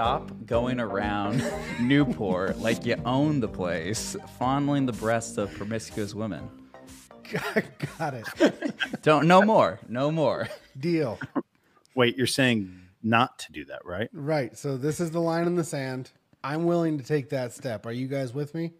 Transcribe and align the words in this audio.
stop 0.00 0.32
going 0.46 0.80
around 0.80 1.44
Newport 1.78 2.58
like 2.58 2.86
you 2.86 2.96
own 3.04 3.38
the 3.38 3.46
place, 3.48 4.16
fondling 4.38 4.86
the 4.86 4.94
breasts 4.94 5.36
of 5.36 5.52
promiscuous 5.52 6.14
women. 6.14 6.48
Got 7.98 8.14
it. 8.14 9.02
Don't 9.02 9.26
no 9.26 9.42
more, 9.42 9.78
no 9.90 10.10
more. 10.10 10.48
Deal. 10.78 11.18
Wait, 11.94 12.16
you're 12.16 12.26
saying 12.26 12.80
not 13.02 13.38
to 13.40 13.52
do 13.52 13.66
that, 13.66 13.84
right? 13.84 14.08
Right. 14.14 14.56
So 14.56 14.78
this 14.78 15.00
is 15.00 15.10
the 15.10 15.20
line 15.20 15.46
in 15.46 15.54
the 15.54 15.64
sand. 15.64 16.10
I'm 16.42 16.64
willing 16.64 16.96
to 16.96 17.04
take 17.04 17.28
that 17.28 17.52
step. 17.52 17.84
Are 17.84 17.92
you 17.92 18.08
guys 18.08 18.32
with 18.32 18.54
me? 18.54 18.72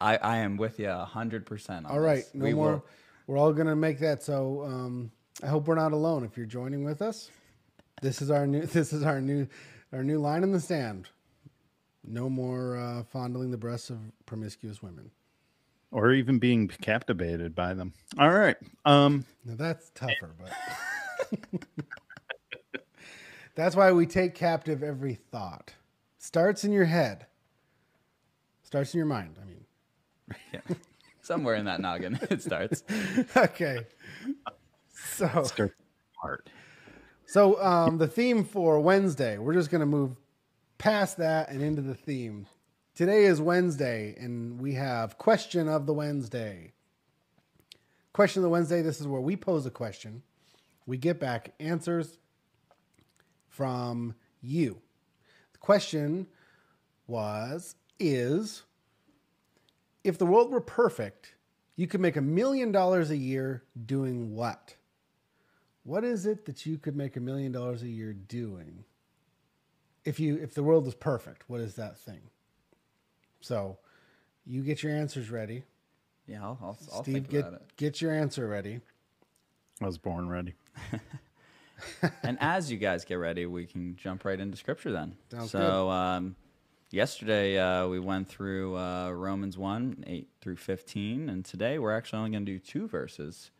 I, 0.00 0.16
I 0.18 0.36
am 0.38 0.56
with 0.56 0.78
you 0.78 0.92
hundred 0.92 1.44
percent. 1.44 1.86
All 1.86 1.98
right. 1.98 2.18
this. 2.22 2.34
No 2.34 2.44
We 2.44 2.54
more. 2.54 2.70
will- 2.70 2.86
We're 3.26 3.38
all 3.38 3.52
gonna 3.52 3.74
make 3.74 3.98
that. 3.98 4.22
So 4.22 4.62
um, 4.62 5.10
I 5.42 5.48
hope 5.48 5.66
we're 5.66 5.74
not 5.74 5.90
alone. 5.90 6.24
If 6.24 6.36
you're 6.36 6.46
joining 6.46 6.84
with 6.84 7.02
us, 7.02 7.32
this 8.00 8.22
is 8.22 8.30
our 8.30 8.46
new. 8.46 8.60
This 8.66 8.92
is 8.92 9.02
our 9.02 9.20
new. 9.20 9.48
Our 9.92 10.04
new 10.04 10.18
line 10.18 10.42
in 10.42 10.52
the 10.52 10.60
sand. 10.60 11.08
No 12.04 12.28
more 12.28 12.76
uh, 12.76 13.02
fondling 13.04 13.50
the 13.50 13.56
breasts 13.56 13.90
of 13.90 13.98
promiscuous 14.26 14.82
women. 14.82 15.10
Or 15.90 16.12
even 16.12 16.38
being 16.38 16.68
captivated 16.68 17.54
by 17.54 17.72
them. 17.74 17.94
All 18.18 18.30
right. 18.30 18.56
Um, 18.84 19.24
Now 19.44 19.54
that's 19.56 19.90
tougher, 19.94 20.34
but 20.38 21.40
that's 23.54 23.74
why 23.74 23.92
we 23.92 24.04
take 24.06 24.34
captive 24.34 24.82
every 24.82 25.14
thought. 25.14 25.72
Starts 26.18 26.64
in 26.64 26.72
your 26.72 26.84
head. 26.84 27.26
Starts 28.62 28.92
in 28.92 28.98
your 28.98 29.06
mind. 29.06 29.36
I 29.40 29.46
mean, 29.46 29.64
yeah. 30.52 30.76
somewhere 31.22 31.54
in 31.54 31.64
that 31.64 31.80
noggin 31.80 32.18
it 32.30 32.42
starts. 32.42 32.82
okay. 33.34 33.86
So, 34.92 35.42
start 35.44 35.74
heart. 36.16 36.50
So 37.28 37.62
um, 37.62 37.98
the 37.98 38.08
theme 38.08 38.42
for 38.42 38.80
Wednesday, 38.80 39.36
we're 39.36 39.52
just 39.52 39.70
going 39.70 39.80
to 39.80 39.86
move 39.86 40.16
past 40.78 41.18
that 41.18 41.50
and 41.50 41.60
into 41.60 41.82
the 41.82 41.94
theme. 41.94 42.46
Today 42.94 43.26
is 43.26 43.38
Wednesday, 43.38 44.16
and 44.18 44.58
we 44.58 44.72
have 44.72 45.18
question 45.18 45.68
of 45.68 45.84
the 45.84 45.92
Wednesday. 45.92 46.72
Question 48.14 48.40
of 48.40 48.44
the 48.44 48.48
Wednesday. 48.48 48.80
This 48.80 48.98
is 48.98 49.06
where 49.06 49.20
we 49.20 49.36
pose 49.36 49.66
a 49.66 49.70
question, 49.70 50.22
we 50.86 50.96
get 50.96 51.20
back 51.20 51.52
answers 51.60 52.16
from 53.50 54.14
you. 54.40 54.80
The 55.52 55.58
question 55.58 56.28
was 57.06 57.76
is 58.00 58.62
if 60.02 60.16
the 60.16 60.24
world 60.24 60.50
were 60.50 60.62
perfect, 60.62 61.34
you 61.76 61.86
could 61.86 62.00
make 62.00 62.16
a 62.16 62.22
million 62.22 62.72
dollars 62.72 63.10
a 63.10 63.18
year 63.18 63.64
doing 63.84 64.34
what? 64.34 64.76
What 65.88 66.04
is 66.04 66.26
it 66.26 66.44
that 66.44 66.66
you 66.66 66.76
could 66.76 66.94
make 66.94 67.16
a 67.16 67.20
million 67.20 67.50
dollars 67.50 67.82
a 67.82 67.88
year 67.88 68.12
doing? 68.12 68.84
If 70.04 70.20
you 70.20 70.36
if 70.36 70.52
the 70.52 70.62
world 70.62 70.84
was 70.84 70.94
perfect, 70.94 71.44
what 71.48 71.62
is 71.62 71.76
that 71.76 71.96
thing? 71.96 72.20
So, 73.40 73.78
you 74.44 74.62
get 74.62 74.82
your 74.82 74.94
answers 74.94 75.30
ready. 75.30 75.64
Yeah, 76.26 76.42
I'll, 76.42 76.58
I'll, 76.60 76.78
I'll 76.92 77.02
Steve, 77.02 77.14
think 77.14 77.30
get 77.30 77.38
about 77.38 77.52
it. 77.54 77.62
get 77.78 78.02
your 78.02 78.12
answer 78.12 78.46
ready. 78.46 78.80
I 79.80 79.86
was 79.86 79.96
born 79.96 80.28
ready. 80.28 80.56
and 82.22 82.36
as 82.38 82.70
you 82.70 82.76
guys 82.76 83.06
get 83.06 83.14
ready, 83.14 83.46
we 83.46 83.64
can 83.64 83.96
jump 83.96 84.26
right 84.26 84.38
into 84.38 84.58
scripture 84.58 84.92
then. 84.92 85.16
Sounds 85.30 85.50
so, 85.50 85.88
um, 85.88 86.36
yesterday 86.90 87.58
uh, 87.58 87.88
we 87.88 87.98
went 87.98 88.28
through 88.28 88.76
uh, 88.76 89.10
Romans 89.12 89.56
1 89.56 90.04
8 90.06 90.28
through 90.42 90.56
15, 90.56 91.30
and 91.30 91.46
today 91.46 91.78
we're 91.78 91.96
actually 91.96 92.18
only 92.18 92.32
going 92.32 92.44
to 92.44 92.52
do 92.52 92.58
two 92.58 92.86
verses. 92.86 93.52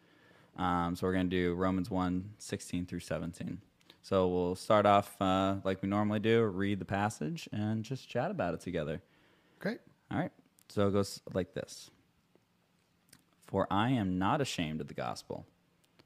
Um, 0.59 0.97
so, 0.97 1.07
we're 1.07 1.15
going 1.15 1.31
to 1.31 1.37
do 1.37 1.55
Romans 1.55 1.91
1 1.91 2.31
16 2.39 2.87
through 2.87 3.01
17. 3.01 3.59
So, 4.03 4.29
we'll 4.29 4.57
start 4.57 4.87
off 4.87 5.21
uh, 5.21 5.57
like 5.65 5.83
we 5.83 5.89
normally 5.89 6.21
do, 6.21 6.43
read 6.45 6.79
the 6.79 6.85
passage, 6.85 7.49
and 7.53 7.85
just 7.85 8.09
chat 8.09 8.31
about 8.31 8.55
it 8.55 8.61
together. 8.61 9.01
Great. 9.59 9.79
All 10.11 10.19
right. 10.19 10.33
So 10.69 10.87
it 10.87 10.93
goes 10.93 11.21
like 11.33 11.55
this 11.55 11.91
For 13.47 13.67
I 13.71 13.91
am 13.91 14.19
not 14.19 14.41
ashamed 14.41 14.81
of 14.81 14.89
the 14.89 14.95
gospel, 14.95 15.47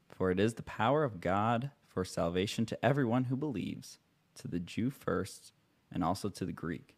for 0.09 0.31
it 0.31 0.41
is 0.41 0.55
the 0.55 0.63
power 0.63 1.05
of 1.05 1.21
God 1.21 1.71
for 1.87 2.05
salvation 2.05 2.65
to 2.67 2.85
everyone 2.85 3.25
who 3.25 3.37
believes, 3.37 3.99
to 4.37 4.49
the 4.49 4.61
Jew 4.61 4.91
first, 4.91 5.53
and 5.93 6.03
also 6.03 6.29
to 6.31 6.45
the 6.45 6.53
Greek. 6.53 6.95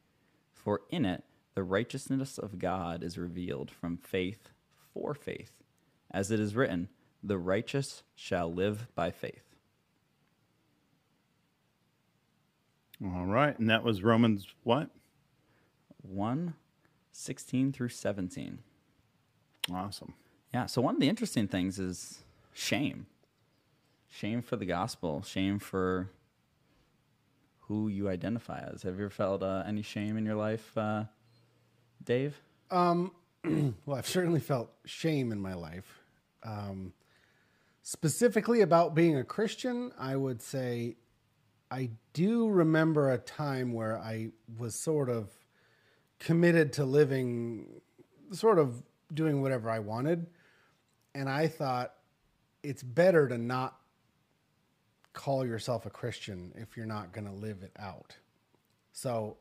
For 0.53 0.83
in 0.91 1.05
it 1.05 1.25
the 1.55 1.63
righteousness 1.63 2.39
of 2.39 2.59
God 2.59 3.03
is 3.03 3.19
revealed 3.19 3.71
from 3.71 3.97
faith 3.97 4.51
for 4.93 5.15
faith, 5.15 5.53
as 6.11 6.31
it 6.31 6.41
is 6.41 6.55
written, 6.55 6.89
The 7.27 7.39
righteous 7.39 8.03
shall 8.15 8.53
live 8.53 8.89
by 8.95 9.11
faith. 9.11 9.43
All 13.03 13.25
right. 13.27 13.59
And 13.59 13.71
that 13.71 13.83
was 13.83 14.03
Romans 14.03 14.47
what? 14.63 14.91
1 16.03 16.55
16 17.13 17.73
through 17.73 17.89
17. 17.89 18.59
Awesome. 19.73 20.15
Yeah. 20.53 20.67
So 20.67 20.83
one 20.83 20.97
of 20.97 21.01
the 21.01 21.09
interesting 21.09 21.49
things 21.49 21.79
is 21.79 22.25
shame. 22.53 23.07
Shame 24.11 24.43
for 24.43 24.57
the 24.57 24.67
gospel. 24.67 25.23
Shame 25.23 25.59
for 25.59 26.11
who 27.69 27.89
you 27.89 28.09
identify 28.09 28.61
as. 28.73 28.83
Have 28.83 28.97
you 28.99 29.05
ever 29.07 29.11
felt 29.11 29.43
uh, 29.43 29.63
any 29.67 29.83
shame 29.83 30.17
in 30.19 30.27
your 30.27 30.37
life, 30.37 30.77
uh, 30.77 31.05
Dave? 32.05 32.41
Well, 33.87 33.99
I've 33.99 34.09
certainly 34.09 34.41
felt 34.41 34.71
shame 34.85 35.33
in 35.33 35.41
my 35.41 35.55
life. 35.55 36.03
Um, 36.43 36.93
specifically 37.85 38.63
about 38.63 38.95
being 38.95 39.17
a 39.17 39.23
Christian, 39.23 39.93
I 39.99 40.17
would 40.17 40.41
say 40.41 40.97
I 41.71 41.91
do 42.15 42.49
remember 42.49 43.13
a 43.13 43.19
time 43.19 43.75
where 43.75 43.99
I 43.99 44.31
was 44.59 44.75
sort 44.75 45.11
of 45.11 45.31
committed 46.19 46.73
to 46.75 46.85
living, 46.87 47.83
sort 48.33 48.59
of 48.59 48.83
doing 49.13 49.43
whatever 49.43 49.71
I 49.71 49.81
wanted. 49.81 50.27
And 51.15 51.29
I 51.29 51.47
thought 51.47 51.93
it's 52.63 52.83
better 52.83 53.29
to 53.29 53.37
not 53.37 53.77
call 55.13 55.47
yourself 55.47 55.85
a 55.85 55.91
Christian 55.91 56.53
if 56.57 56.79
you're 56.79 56.87
not 56.87 57.13
going 57.13 57.27
to 57.27 57.35
live 57.35 57.63
it 57.63 57.73
out. 57.79 58.17
So 58.93 59.37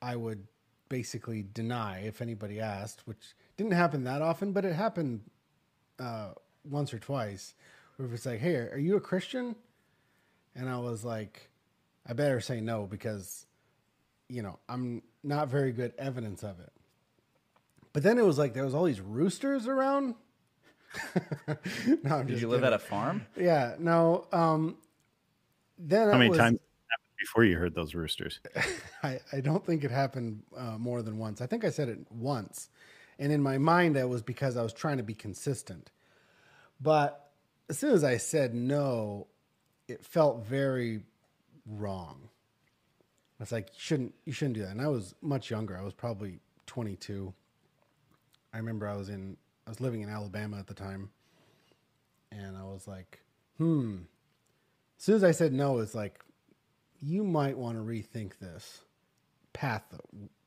I 0.00 0.14
would 0.14 0.46
basically 0.88 1.44
deny 1.52 2.02
if 2.02 2.22
anybody 2.22 2.60
asked, 2.60 3.08
which 3.08 3.34
didn't 3.56 3.72
happen 3.72 4.04
that 4.04 4.22
often, 4.22 4.52
but 4.52 4.64
it 4.64 4.72
happened 4.72 5.22
uh, 5.98 6.30
once 6.70 6.92
or 6.92 6.98
twice. 6.98 7.54
Where 7.96 8.12
it's 8.12 8.26
like, 8.26 8.40
"Hey, 8.40 8.56
are 8.56 8.78
you 8.78 8.96
a 8.96 9.00
Christian?" 9.00 9.56
And 10.54 10.68
I 10.68 10.78
was 10.78 11.04
like, 11.04 11.50
"I 12.06 12.12
better 12.12 12.40
say 12.40 12.60
no 12.60 12.86
because, 12.86 13.46
you 14.28 14.42
know, 14.42 14.58
I'm 14.68 15.02
not 15.22 15.48
very 15.48 15.72
good 15.72 15.92
evidence 15.98 16.42
of 16.42 16.60
it." 16.60 16.72
But 17.92 18.02
then 18.02 18.18
it 18.18 18.24
was 18.26 18.36
like 18.38 18.52
there 18.52 18.64
was 18.64 18.74
all 18.74 18.84
these 18.84 19.00
roosters 19.00 19.66
around. 19.66 20.14
no, 21.46 21.56
I'm 22.16 22.26
Did 22.26 22.28
just 22.28 22.42
you 22.42 22.48
live 22.48 22.64
at 22.64 22.72
a 22.72 22.78
farm? 22.78 23.26
Yeah, 23.36 23.74
no. 23.78 24.26
Um, 24.32 24.76
then 25.78 26.10
How 26.10 26.18
many 26.18 26.30
was- 26.30 26.38
times 26.38 26.58
happened 26.90 27.16
before 27.18 27.44
you 27.44 27.56
heard 27.56 27.74
those 27.74 27.94
roosters? 27.94 28.40
I, 29.02 29.20
I 29.32 29.40
don't 29.40 29.64
think 29.64 29.84
it 29.84 29.90
happened 29.90 30.42
uh, 30.56 30.76
more 30.78 31.02
than 31.02 31.18
once. 31.18 31.40
I 31.40 31.46
think 31.46 31.64
I 31.64 31.70
said 31.70 31.88
it 31.88 32.00
once. 32.10 32.68
And 33.18 33.32
in 33.32 33.42
my 33.42 33.56
mind, 33.58 33.96
that 33.96 34.08
was 34.08 34.22
because 34.22 34.56
I 34.56 34.62
was 34.62 34.72
trying 34.74 34.98
to 34.98 35.02
be 35.02 35.14
consistent. 35.14 35.90
But 36.80 37.30
as 37.68 37.78
soon 37.78 37.92
as 37.92 38.04
I 38.04 38.16
said 38.16 38.54
no, 38.54 39.26
it 39.88 40.04
felt 40.04 40.44
very 40.44 41.02
wrong. 41.66 42.28
It's 43.40 43.52
like 43.52 43.68
you 43.68 43.78
shouldn't 43.78 44.14
you 44.24 44.32
shouldn't 44.32 44.56
do 44.56 44.62
that. 44.62 44.70
And 44.70 44.80
I 44.80 44.88
was 44.88 45.14
much 45.20 45.50
younger. 45.50 45.76
I 45.76 45.82
was 45.82 45.92
probably 45.92 46.40
22. 46.66 47.32
I 48.52 48.58
remember 48.58 48.88
I 48.88 48.96
was 48.96 49.08
in 49.08 49.36
I 49.66 49.70
was 49.70 49.80
living 49.80 50.00
in 50.02 50.08
Alabama 50.08 50.58
at 50.58 50.66
the 50.66 50.74
time, 50.74 51.10
and 52.30 52.56
I 52.56 52.64
was 52.64 52.86
like, 52.86 53.20
hmm. 53.58 53.96
As 54.98 55.04
soon 55.04 55.16
as 55.16 55.24
I 55.24 55.32
said 55.32 55.52
no, 55.52 55.78
it's 55.78 55.94
like 55.94 56.20
you 57.02 57.24
might 57.24 57.58
want 57.58 57.76
to 57.76 57.82
rethink 57.82 58.38
this 58.38 58.80
path 59.52 59.84
that, 59.90 60.00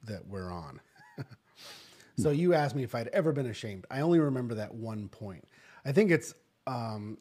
that 0.05 0.27
we're 0.27 0.51
on. 0.51 0.81
so 2.17 2.31
you 2.31 2.53
asked 2.55 2.75
me 2.75 2.83
if 2.83 2.95
I'd 2.95 3.09
ever 3.09 3.31
been 3.31 3.45
ashamed. 3.45 3.85
I 3.91 4.01
only 4.01 4.19
remember 4.19 4.55
that 4.55 4.73
one 4.73 5.07
point. 5.09 5.47
I 5.89 5.91
think 5.91 6.11
it's 6.11 6.35
um, 6.67 7.17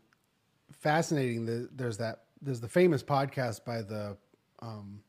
fascinating. 0.73 1.47
that 1.47 1.71
there's 1.75 1.97
that 1.97 2.25
there's 2.43 2.61
the 2.61 2.69
famous 2.69 3.03
podcast 3.03 3.65
by 3.65 3.81
the 3.81 4.19
um, 4.61 5.01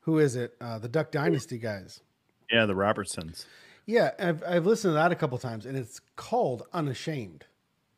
who 0.00 0.18
is 0.18 0.34
it? 0.34 0.54
Uh, 0.58 0.78
the 0.78 0.88
Duck 0.88 1.10
Dynasty 1.10 1.58
guys. 1.58 2.00
Yeah, 2.50 2.64
the 2.64 2.74
Robertsons. 2.74 3.44
Yeah, 3.84 4.12
I've, 4.18 4.42
I've 4.48 4.64
listened 4.64 4.92
to 4.92 4.94
that 4.94 5.12
a 5.12 5.14
couple 5.14 5.36
times, 5.36 5.66
and 5.66 5.76
it's 5.76 6.00
called 6.16 6.62
Unashamed. 6.72 7.44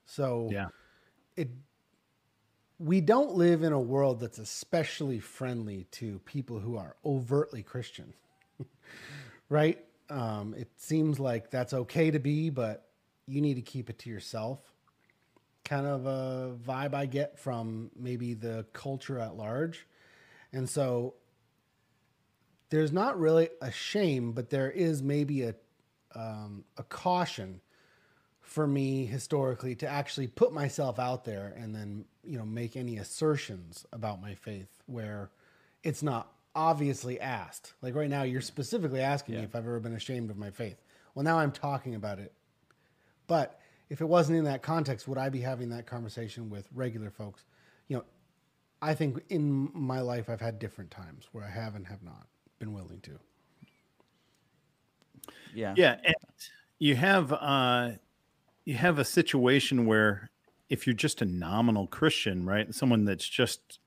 So 0.07 0.49
Yeah. 0.51 0.67
it 1.37 1.51
we 2.81 3.01
don't 3.01 3.35
live 3.35 3.63
in 3.63 3.73
a 3.73 3.81
world 3.81 4.19
that's 4.19 4.39
especially 4.39 5.21
friendly 5.21 5.85
to 5.93 6.19
people 6.25 6.59
who 6.59 6.77
are 6.77 6.97
overtly 7.05 7.63
Christian, 7.63 8.15
right? 9.49 9.79
Um, 10.09 10.55
it 10.59 10.71
seems 10.77 11.21
like 11.21 11.53
that's 11.53 11.73
okay 11.73 12.11
to 12.11 12.19
be, 12.19 12.51
but 12.51 12.90
you 13.31 13.41
need 13.41 13.55
to 13.55 13.63
keep 13.63 13.89
it 13.89 13.99
to 14.01 14.11
yourself. 14.11 14.59
Kind 15.65 15.87
of 15.87 16.07
a 16.07 16.57
vibe 16.67 16.95
I 16.95 17.07
get 17.07 17.39
from 17.39 17.91
maybe 17.97 18.35
the 18.35 18.67
culture 18.73 19.19
at 19.19 19.37
large. 19.37 19.87
And 20.53 20.69
so 20.69 21.15
there's 22.71 22.93
not 22.93 23.19
really 23.19 23.51
a 23.61 23.71
shame, 23.71 24.33
but 24.33 24.51
there 24.51 24.71
is 24.71 25.03
maybe 25.03 25.43
a 25.43 25.55
um, 26.13 26.65
a 26.77 26.83
caution 26.83 27.61
for 28.41 28.67
me 28.67 29.07
historically 29.07 29.77
to 29.77 29.87
actually 29.87 30.27
put 30.27 30.53
myself 30.53 30.99
out 30.99 31.25
there 31.25 31.55
and 31.57 31.73
then 31.73 32.05
you 32.25 32.37
know 32.37 32.45
make 32.45 32.77
any 32.77 32.99
assertions 32.99 33.87
about 33.93 34.21
my 34.21 34.35
faith 34.35 34.83
where 34.87 35.31
it's 35.85 36.03
not 36.03 36.33
obviously 36.55 37.21
asked. 37.21 37.75
Like 37.81 37.95
right 37.95 38.11
now, 38.11 38.23
you're 38.23 38.41
specifically 38.41 39.01
asking 39.01 39.37
me 39.37 39.43
if 39.43 39.55
I've 39.55 39.65
ever 39.65 39.81
been 39.81 39.95
ashamed 39.95 40.31
of 40.31 40.37
my 40.37 40.51
faith. 40.51 40.77
Well, 41.15 41.25
now 41.25 41.39
I'm 41.39 41.53
talking 41.53 41.95
about 41.95 42.19
it. 42.19 42.33
But 43.31 43.61
if 43.91 44.01
it 44.01 44.07
wasn't 44.07 44.39
in 44.39 44.45
that 44.47 44.61
context, 44.61 45.07
would 45.07 45.17
I 45.17 45.29
be 45.29 45.41
having 45.41 45.69
that 45.69 45.87
conversation 45.87 46.51
with 46.51 46.67
regular 46.75 47.11
folks? 47.11 47.45
You 47.87 47.99
know, 47.99 48.05
I 48.83 48.93
think 48.93 49.23
in 49.29 49.71
my 49.73 50.01
life 50.01 50.29
I've 50.29 50.41
had 50.41 50.59
different 50.59 50.91
times 50.91 51.29
where 51.31 51.45
I 51.45 51.49
have 51.49 51.77
and 51.77 51.87
have 51.87 52.03
not 52.03 52.27
been 52.59 52.73
willing 52.73 52.99
to. 53.03 53.21
Yeah. 55.55 55.75
Yeah, 55.77 55.99
and 56.05 56.15
you 56.81 56.97
have 56.97 57.33
uh, 57.33 57.91
you 58.65 58.75
have 58.75 58.99
a 58.99 59.05
situation 59.05 59.87
where 59.87 60.29
if 60.69 60.89
you're 60.89 60.95
just 60.95 61.23
a 61.23 61.25
nominal 61.25 61.87
Christian, 61.87 62.45
right, 62.45 62.75
someone 62.75 63.05
that's 63.05 63.29
just 63.29 63.79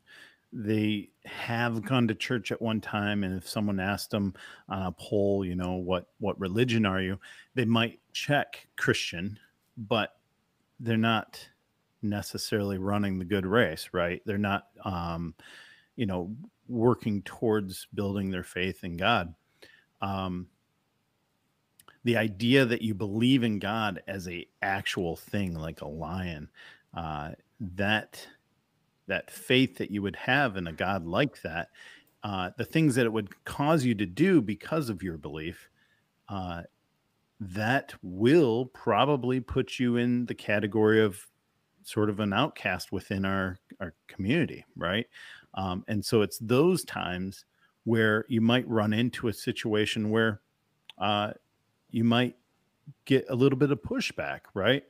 they 0.54 1.10
have 1.26 1.84
gone 1.84 2.08
to 2.08 2.16
church 2.16 2.54
at 2.54 2.62
one 2.62 2.80
time, 2.80 3.26
and 3.26 3.36
if 3.36 3.50
someone 3.50 3.82
asked 3.82 4.12
them 4.12 4.36
on 4.70 4.84
a 4.84 4.92
poll, 4.94 5.44
you 5.44 5.56
know, 5.56 5.74
what 5.74 6.08
what 6.20 6.40
religion 6.40 6.86
are 6.86 7.02
you, 7.02 7.20
they 7.56 7.66
might 7.66 8.00
check 8.14 8.68
Christian, 8.78 9.38
but 9.78 10.16
they're 10.80 10.98
not 10.98 11.48
necessarily 12.02 12.78
running 12.78 13.20
the 13.20 13.26
good 13.26 13.46
race, 13.46 13.90
right? 13.94 14.22
They're 14.26 14.38
not, 14.38 14.68
um, 14.84 15.34
you 15.96 16.06
know, 16.06 16.36
working 16.68 17.22
towards 17.24 17.88
building 17.94 18.30
their 18.30 18.44
faith 18.44 18.84
in 18.84 18.98
God. 18.98 19.34
Um, 20.02 20.48
the 22.04 22.18
idea 22.18 22.66
that 22.66 22.82
you 22.82 22.94
believe 22.94 23.44
in 23.44 23.60
God 23.60 24.02
as 24.08 24.28
a 24.28 24.46
actual 24.62 25.16
thing, 25.16 25.56
like 25.56 25.82
a 25.82 25.88
lion, 25.88 26.50
uh, 26.94 27.32
that 27.60 28.28
that 29.08 29.30
faith 29.30 29.78
that 29.78 29.92
you 29.92 30.02
would 30.02 30.16
have 30.16 30.56
in 30.56 30.68
a 30.68 30.74
God 30.74 31.06
like 31.06 31.42
that, 31.42 31.70
uh, 32.24 32.52
the 32.58 32.66
things 32.66 32.96
that 32.96 33.06
it 33.06 33.12
would 33.12 33.44
cause 33.44 33.84
you 33.84 33.94
to 33.96 34.06
do 34.06 34.42
because 34.42 34.90
of 34.90 35.04
your 35.04 35.18
belief, 35.18 35.70
uh, 36.30 36.64
that 37.52 37.94
will 38.02 38.66
probably 38.68 39.40
put 39.40 39.80
you 39.80 39.98
in 39.98 40.26
the 40.26 40.36
category 40.36 41.02
of 41.02 41.26
sort 41.84 42.10
of 42.10 42.20
an 42.20 42.34
outcast 42.34 42.92
within 42.92 43.26
our 43.26 43.60
our 43.80 43.94
community, 44.08 44.66
right? 44.76 45.06
Um, 45.56 45.84
and 45.88 46.04
so 46.04 46.22
it's 46.22 46.38
those 46.40 46.84
times 46.84 47.46
where 47.84 48.26
you 48.30 48.42
might 48.42 48.68
run 48.68 48.94
into 48.94 49.28
a 49.28 49.34
situation 49.34 50.10
where 50.10 50.42
uh, 50.98 51.32
you 51.92 52.04
might 52.04 52.36
get 53.06 53.26
a 53.30 53.36
little 53.36 53.58
bit 53.58 53.72
of 53.72 53.82
pushback, 53.82 54.42
right? 54.54 54.84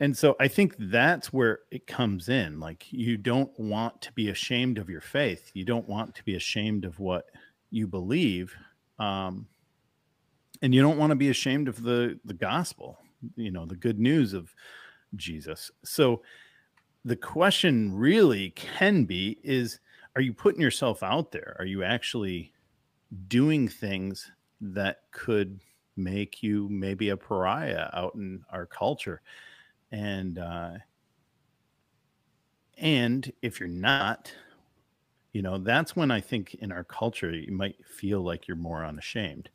And 0.00 0.16
so 0.16 0.34
I 0.40 0.48
think 0.48 0.74
that's 0.78 1.32
where 1.32 1.60
it 1.70 1.86
comes 1.86 2.28
in. 2.28 2.58
Like 2.58 2.92
you 2.92 3.16
don't 3.16 3.58
want 3.58 4.00
to 4.02 4.12
be 4.12 4.28
ashamed 4.28 4.78
of 4.78 4.90
your 4.90 5.00
faith. 5.00 5.50
You 5.54 5.64
don't 5.64 5.88
want 5.88 6.14
to 6.16 6.24
be 6.24 6.34
ashamed 6.34 6.84
of 6.84 6.98
what 6.98 7.26
you 7.70 7.86
believe. 7.86 8.54
Um, 8.98 9.46
and 10.64 10.74
you 10.74 10.80
don't 10.80 10.96
want 10.96 11.10
to 11.10 11.16
be 11.16 11.28
ashamed 11.28 11.68
of 11.68 11.82
the 11.82 12.18
the 12.24 12.32
gospel, 12.32 12.98
you 13.36 13.50
know, 13.50 13.66
the 13.66 13.76
good 13.76 13.98
news 14.00 14.32
of 14.32 14.54
Jesus. 15.14 15.70
So 15.84 16.22
the 17.04 17.16
question 17.16 17.94
really 17.94 18.48
can 18.52 19.04
be 19.04 19.38
is 19.44 19.78
are 20.16 20.22
you 20.22 20.32
putting 20.32 20.62
yourself 20.62 21.02
out 21.02 21.32
there? 21.32 21.54
Are 21.58 21.66
you 21.66 21.84
actually 21.84 22.54
doing 23.28 23.68
things 23.68 24.32
that 24.58 25.02
could 25.12 25.60
make 25.96 26.42
you 26.42 26.66
maybe 26.70 27.10
a 27.10 27.16
pariah 27.18 27.90
out 27.92 28.14
in 28.14 28.42
our 28.50 28.64
culture? 28.64 29.20
And 29.92 30.38
uh 30.38 30.70
and 32.78 33.30
if 33.42 33.60
you're 33.60 33.68
not, 33.68 34.32
you 35.34 35.42
know, 35.42 35.58
that's 35.58 35.94
when 35.94 36.10
I 36.10 36.22
think 36.22 36.54
in 36.54 36.72
our 36.72 36.84
culture 36.84 37.32
you 37.32 37.52
might 37.52 37.84
feel 37.84 38.22
like 38.22 38.48
you're 38.48 38.56
more 38.56 38.82
unashamed. 38.82 39.50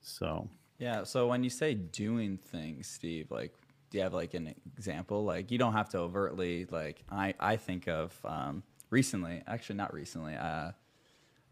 So 0.00 0.48
Yeah. 0.78 1.04
So 1.04 1.28
when 1.28 1.44
you 1.44 1.50
say 1.50 1.74
doing 1.74 2.38
things, 2.38 2.86
Steve, 2.86 3.30
like, 3.30 3.52
do 3.90 3.98
you 3.98 4.04
have 4.04 4.14
like 4.14 4.34
an 4.34 4.54
example? 4.76 5.24
Like, 5.24 5.50
you 5.50 5.58
don't 5.58 5.72
have 5.74 5.88
to 5.90 5.98
overtly, 5.98 6.66
like, 6.70 7.02
I, 7.10 7.34
I 7.38 7.56
think 7.56 7.88
of 7.88 8.18
um, 8.24 8.62
recently, 8.88 9.42
actually, 9.46 9.76
not 9.76 9.92
recently, 9.92 10.34
uh, 10.36 10.72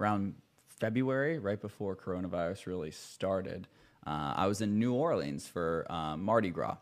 around 0.00 0.34
February, 0.68 1.38
right 1.38 1.60
before 1.60 1.96
coronavirus 1.96 2.66
really 2.66 2.92
started, 2.92 3.66
uh, 4.06 4.32
I 4.36 4.46
was 4.46 4.60
in 4.60 4.78
New 4.78 4.94
Orleans 4.94 5.46
for 5.46 5.84
um, 5.90 6.22
Mardi 6.22 6.50
Gras. 6.50 6.76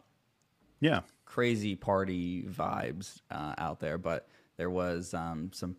yeah. 0.81 1.01
Crazy 1.25 1.75
party 1.75 2.45
vibes 2.45 3.21
uh, 3.31 3.55
out 3.59 3.81
there, 3.81 3.99
but 3.99 4.29
there 4.57 4.71
was 4.71 5.13
um, 5.15 5.51
some 5.53 5.75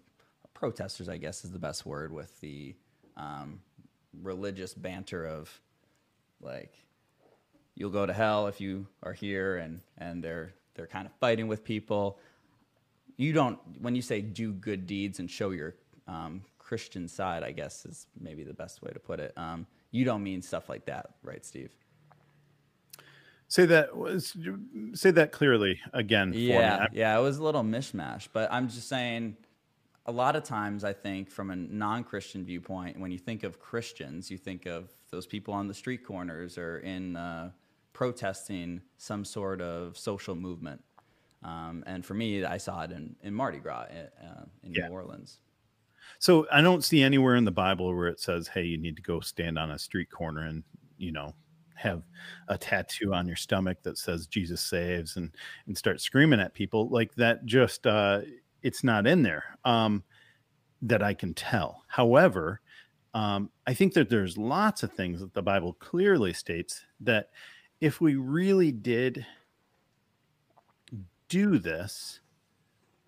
protesters, 0.54 1.07
I 1.07 1.18
guess 1.18 1.45
is 1.45 1.51
the 1.51 1.60
best 1.60 1.86
word, 1.86 2.12
with 2.12 2.38
the 2.42 2.75
um, 3.16 3.62
religious 4.22 4.74
banter 4.74 5.25
of 5.25 5.62
like 6.42 6.74
you'll 7.75 7.89
go 7.89 8.06
to 8.06 8.13
hell 8.13 8.48
if 8.48 8.60
you 8.62 8.88
are 9.04 9.13
here 9.13 9.57
and 9.57 9.81
and 9.98 10.24
they're 10.24 10.54
they're 10.75 10.88
kind 10.88 11.06
of 11.06 11.12
fighting 11.19 11.48
with 11.48 11.63
people 11.63 12.19
you 13.18 13.34
don't 13.34 13.60
when 13.81 13.95
you 13.95 14.01
say 14.01 14.22
do 14.22 14.51
good 14.54 14.86
deeds 14.88 15.19
and 15.19 15.30
show 15.30 15.51
your 15.51 15.75
um, 16.07 16.42
christian 16.60 17.07
side 17.07 17.44
i 17.44 17.51
guess 17.51 17.86
is 17.86 18.07
maybe 18.19 18.44
the 18.44 18.54
best 18.54 18.81
way 18.81 18.92
to 18.92 19.00
put 19.00 19.19
it 19.19 19.34
um, 19.38 19.66
you 19.92 20.06
don't 20.06 20.24
mean 20.24 20.42
stuff 20.42 20.69
like 20.69 20.86
that 20.86 21.12
right 21.24 21.45
steve 21.45 21.72
Say 23.50 23.66
that 23.68 23.89
say 24.94 25.12
that 25.12 25.31
clearly 25.31 25.80
again. 25.94 26.34
for 26.34 26.38
me. 26.38 26.48
yeah 26.50 26.88
yeah 26.92 27.18
it 27.18 27.22
was 27.22 27.38
a 27.38 27.44
little 27.44 27.63
mishmash 27.63 28.28
but 28.34 28.51
i'm 28.51 28.68
just 28.68 28.89
saying 28.89 29.38
a 30.07 30.12
lot 30.12 30.36
of 30.36 30.44
times 30.44 30.83
i 30.83 30.94
think 30.94 31.30
from 31.30 31.51
a 31.51 31.56
non-christian 31.56 32.45
viewpoint 32.45 33.00
when 33.00 33.12
you 33.12 33.18
think 33.18 33.44
of 33.44 33.59
christians 33.59 34.31
you 34.31 34.38
think 34.38 34.65
of 34.65 34.92
those 35.12 35.27
people 35.27 35.54
on 35.54 35.68
the 35.68 35.74
street 35.74 36.04
corners 36.06 36.57
or 36.57 36.80
in 36.80 37.15
uh, 37.15 37.51
protesting 37.94 38.81
some 38.98 39.25
sort 39.25 39.62
of 39.62 39.98
social 39.98 40.36
movement 40.36 40.83
um, 41.44 41.83
and 41.88 42.06
for 42.06 42.13
me 42.13 42.44
i 42.45 42.57
saw 42.57 42.83
it 42.83 42.92
in, 42.92 43.15
in 43.21 43.33
mardi 43.33 43.59
gras 43.59 43.86
uh, 43.92 44.45
in 44.63 44.74
Yeah. 44.74 44.88
new 44.88 44.92
orleans 44.92 45.39
So 46.20 46.48
I 46.51 46.62
don't 46.62 46.84
see 46.84 47.01
anywhere 47.03 47.36
in 47.36 47.46
the 47.46 47.51
Bible 47.51 47.93
where 47.96 48.08
it 48.08 48.20
says, 48.20 48.48
"Hey, 48.48 48.63
you 48.63 48.77
need 48.77 48.96
to 48.98 49.01
go 49.01 49.20
stand 49.20 49.58
on 49.60 49.72
a 49.72 49.79
street 49.79 50.10
corner 50.10 50.41
and 50.41 50.63
you 50.98 51.12
know 51.12 51.36
have 51.75 52.03
a 52.48 52.58
tattoo 52.58 53.13
on 53.13 53.27
your 53.27 53.36
stomach 53.36 53.84
that 53.84 53.98
says 53.98 54.25
Jesus 54.27 54.62
saves 54.62 55.15
and 55.17 55.36
and 55.67 55.77
start 55.77 56.01
screaming 56.01 56.39
at 56.39 56.53
people 56.53 56.89
like 56.89 57.15
that." 57.15 57.46
Just 57.46 57.86
uh, 57.88 58.22
it's 58.63 58.83
not 58.83 59.07
in 59.07 59.23
there 59.23 59.43
um, 59.65 60.03
that 60.81 61.03
I 61.03 61.13
can 61.13 61.33
tell. 61.33 61.83
However, 61.87 62.61
um, 63.13 63.49
I 63.65 63.73
think 63.73 63.93
that 63.93 64.09
there's 64.09 64.37
lots 64.37 64.83
of 64.83 64.91
things 64.91 65.21
that 65.21 65.33
the 65.33 65.41
Bible 65.41 65.73
clearly 65.73 66.33
states 66.33 66.85
that 66.99 67.29
if 67.81 68.01
we 68.01 68.15
really 68.15 68.71
did 68.71 69.25
do 71.29 71.57
this, 71.57 72.19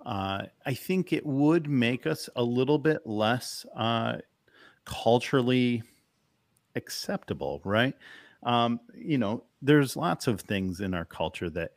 uh, 0.06 0.44
I 0.66 0.74
think 0.74 1.14
it 1.14 1.26
would 1.26 1.70
make 1.70 2.08
us 2.08 2.30
a 2.36 2.44
little 2.44 2.78
bit 2.78 3.06
less 3.06 3.66
uh, 3.76 4.18
culturally 4.86 5.84
acceptable, 6.76 7.62
right? 7.64 7.94
Um, 8.44 8.80
you 8.96 9.18
know, 9.18 9.44
there's 9.62 9.98
lots 9.98 10.28
of 10.28 10.42
things 10.42 10.80
in 10.80 10.94
our 10.94 11.06
culture 11.06 11.50
that 11.52 11.72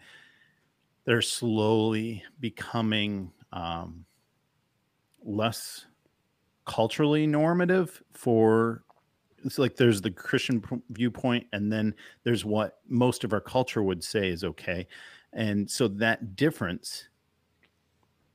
they're 1.04 1.22
slowly 1.22 2.22
becoming 2.38 3.32
um, 3.52 4.04
less 5.24 5.86
culturally 6.64 7.26
normative 7.26 8.02
for 8.12 8.84
it's 9.44 9.58
like 9.58 9.76
there's 9.76 10.00
the 10.00 10.10
christian 10.10 10.60
p- 10.60 10.76
viewpoint 10.90 11.44
and 11.52 11.72
then 11.72 11.92
there's 12.22 12.44
what 12.44 12.78
most 12.88 13.24
of 13.24 13.32
our 13.32 13.40
culture 13.40 13.82
would 13.82 14.02
say 14.02 14.28
is 14.28 14.44
okay 14.44 14.86
and 15.32 15.68
so 15.68 15.88
that 15.88 16.36
difference 16.36 17.08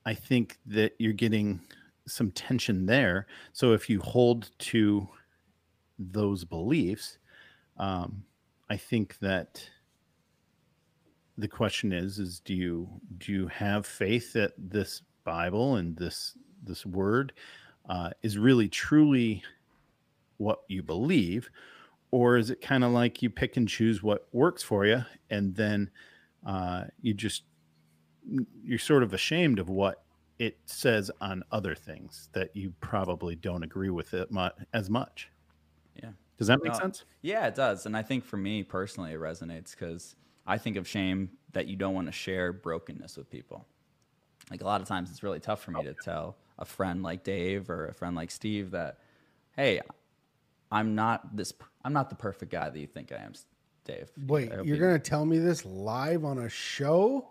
I 0.08 0.14
think 0.14 0.58
that 0.68 0.94
you're 1.00 1.12
getting 1.12 1.60
some 2.08 2.32
tension 2.32 2.86
there. 2.86 3.28
So 3.52 3.74
if 3.74 3.90
you 3.90 4.00
hold 4.00 4.52
to 4.60 5.06
those 6.00 6.46
beliefs, 6.46 7.18
um, 7.76 8.24
I 8.70 8.78
think 8.78 9.20
that 9.20 9.70
the 11.38 11.48
question 11.48 11.92
is: 11.94 12.20
is 12.20 12.40
do 12.40 12.54
you 12.54 12.90
do 13.18 13.32
you 13.32 13.48
have 13.48 13.86
faith 13.86 14.34
that 14.34 14.54
this 14.58 15.02
Bible 15.24 15.76
and 15.76 15.96
this 15.96 16.38
this 16.64 16.86
word 16.86 17.34
uh, 17.90 18.10
is 18.24 18.38
really 18.38 18.68
truly 18.68 19.44
what 20.38 20.60
you 20.68 20.84
believe, 20.84 21.50
or 22.12 22.38
is 22.38 22.50
it 22.50 22.62
kind 22.62 22.84
of 22.84 22.92
like 22.92 23.22
you 23.22 23.30
pick 23.30 23.58
and 23.58 23.68
choose 23.68 24.02
what 24.04 24.28
works 24.32 24.64
for 24.64 24.86
you, 24.86 25.04
and 25.30 25.56
then 25.56 25.90
uh, 26.46 26.86
you 27.02 27.14
just 27.14 27.44
you're 28.64 28.80
sort 28.80 29.04
of 29.04 29.14
ashamed 29.14 29.60
of 29.60 29.70
what 29.70 30.04
it 30.40 30.58
says 30.66 31.10
on 31.22 31.44
other 31.52 31.74
things 31.74 32.30
that 32.34 32.56
you 32.56 32.74
probably 32.82 33.36
don't 33.36 33.64
agree 33.64 33.90
with 33.90 34.14
it 34.14 34.32
mu- 34.32 34.50
as 34.74 34.90
much. 34.90 35.30
Yeah. 35.96 36.12
Does 36.38 36.48
that 36.48 36.62
make 36.62 36.74
No. 36.74 36.80
sense? 36.80 37.06
Yeah, 37.22 37.48
it 37.48 37.56
does. 37.56 37.86
And 37.88 37.98
I 37.98 38.04
think 38.04 38.24
for 38.24 38.38
me 38.38 38.62
personally, 38.64 39.14
it 39.14 39.20
resonates 39.20 39.72
because 39.72 40.16
I 40.48 40.58
think 40.58 40.78
of 40.78 40.88
shame 40.88 41.30
that 41.52 41.68
you 41.68 41.76
don't 41.76 41.94
want 41.94 42.08
to 42.08 42.12
share 42.14 42.54
brokenness 42.54 43.18
with 43.18 43.30
people. 43.30 43.66
Like 44.50 44.62
a 44.62 44.66
lot 44.66 44.80
of 44.82 44.88
times, 44.88 45.12
it's 45.12 45.24
really 45.24 45.40
tough 45.42 45.62
for 45.62 45.72
me 45.72 45.84
to 45.84 45.94
tell 45.94 46.38
a 46.58 46.66
friend 46.66 47.04
like 47.04 47.24
Dave 47.24 47.70
or 47.70 47.88
a 47.88 47.94
friend 47.94 48.16
like 48.16 48.32
Steve 48.32 48.72
that, 48.72 49.00
hey, 49.56 49.82
I'm 50.72 50.96
not 50.96 51.36
this. 51.36 51.54
I'm 51.84 51.94
not 51.94 52.10
the 52.10 52.16
perfect 52.16 52.52
guy 52.52 52.70
that 52.70 52.80
you 52.80 52.88
think 52.88 53.12
I 53.12 53.18
am, 53.18 53.34
Dave. 53.84 54.10
Wait, 54.26 54.50
you're 54.50 54.64
you- 54.64 54.78
going 54.78 54.94
to 54.94 55.00
tell 55.00 55.26
me 55.26 55.40
this 55.40 55.66
live 55.66 56.24
on 56.24 56.40
a 56.40 56.50
show? 56.50 57.28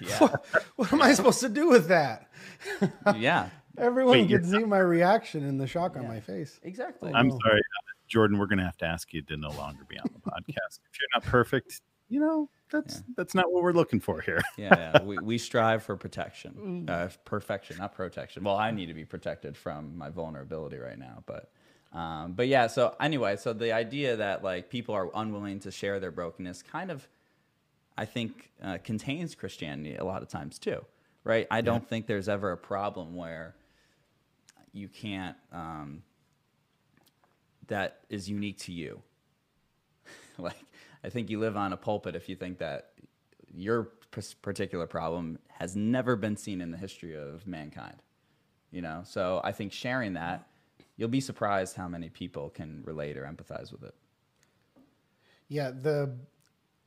Yeah, 0.00 0.28
What 0.76 0.92
am 0.92 1.02
I 1.02 1.12
supposed 1.14 1.40
to 1.40 1.48
do 1.48 1.68
with 1.68 1.88
that? 1.88 2.30
yeah, 3.16 3.48
Everyone 3.76 4.12
Wait, 4.12 4.30
you're 4.30 4.38
can 4.38 4.48
see 4.48 4.64
my 4.64 4.78
reaction 4.78 5.44
and 5.44 5.60
the 5.60 5.66
shock 5.66 5.96
on 5.96 6.06
my 6.06 6.20
face. 6.20 6.60
exactly. 6.62 7.10
I'm 7.12 7.30
sorry, 7.30 7.60
Jordan. 8.06 8.38
We're 8.38 8.46
going 8.46 8.58
to 8.58 8.64
have 8.64 8.76
to 8.78 8.86
ask 8.86 9.12
you 9.12 9.22
to 9.22 9.36
no 9.36 9.50
longer 9.50 9.84
be 9.88 9.98
on 9.98 10.06
the 10.12 10.20
podcast. 10.30 10.78
If 10.92 11.00
you're 11.00 11.08
not 11.14 11.24
perfect, 11.24 11.80
you 12.08 12.20
know 12.20 12.48
that's 12.70 13.02
that's 13.16 13.34
not 13.34 13.52
what 13.52 13.62
we're 13.62 13.72
looking 13.72 14.00
for 14.00 14.20
here. 14.20 14.40
yeah, 14.56 14.92
yeah. 14.94 15.02
We, 15.02 15.18
we 15.18 15.38
strive 15.38 15.82
for 15.82 15.96
protection, 15.96 16.88
uh, 16.88 17.08
perfection, 17.24 17.78
not 17.78 17.94
protection. 17.94 18.42
Well, 18.44 18.56
I 18.56 18.70
need 18.70 18.86
to 18.86 18.94
be 18.94 19.04
protected 19.04 19.56
from 19.56 19.96
my 19.96 20.10
vulnerability 20.10 20.78
right 20.78 20.98
now, 20.98 21.22
but, 21.26 21.50
um, 21.92 22.32
but 22.32 22.48
yeah. 22.48 22.66
So 22.66 22.96
anyway, 23.00 23.36
so 23.36 23.52
the 23.52 23.72
idea 23.72 24.16
that 24.16 24.42
like 24.42 24.70
people 24.70 24.94
are 24.94 25.08
unwilling 25.14 25.60
to 25.60 25.70
share 25.70 26.00
their 26.00 26.10
brokenness, 26.10 26.62
kind 26.62 26.90
of, 26.90 27.06
I 27.96 28.06
think, 28.06 28.50
uh, 28.62 28.78
contains 28.82 29.34
Christianity 29.34 29.96
a 29.96 30.04
lot 30.04 30.22
of 30.22 30.28
times 30.28 30.58
too, 30.58 30.84
right? 31.22 31.46
I 31.50 31.60
don't 31.60 31.86
think 31.88 32.06
there's 32.06 32.28
ever 32.28 32.52
a 32.52 32.56
problem 32.56 33.14
where 33.14 33.54
you 34.72 34.88
can't 34.88 35.36
um, 35.52 36.02
that 37.68 38.00
is 38.08 38.28
unique 38.28 38.58
to 38.58 38.72
you. 38.72 39.00
like 40.38 40.56
I 41.04 41.10
think 41.10 41.28
you 41.28 41.38
live 41.38 41.56
on 41.56 41.72
a 41.74 41.76
pulpit 41.76 42.16
if 42.16 42.30
you 42.30 42.34
think 42.34 42.58
that 42.58 42.92
your 43.54 43.90
particular 44.40 44.86
problem 44.86 45.38
has 45.48 45.76
never 45.76 46.16
been 46.16 46.36
seen 46.36 46.62
in 46.62 46.70
the 46.70 46.78
history 46.78 47.14
of 47.14 47.46
mankind. 47.46 48.02
You 48.70 48.80
know, 48.80 49.02
so 49.04 49.40
I 49.44 49.52
think 49.52 49.72
sharing 49.72 50.14
that, 50.14 50.48
you'll 50.96 51.08
be 51.08 51.20
surprised 51.20 51.76
how 51.76 51.88
many 51.88 52.08
people 52.08 52.48
can 52.48 52.82
relate 52.84 53.16
or 53.18 53.24
empathize 53.24 53.70
with 53.70 53.84
it. 53.84 53.94
Yeah, 55.48 55.70
the 55.70 56.16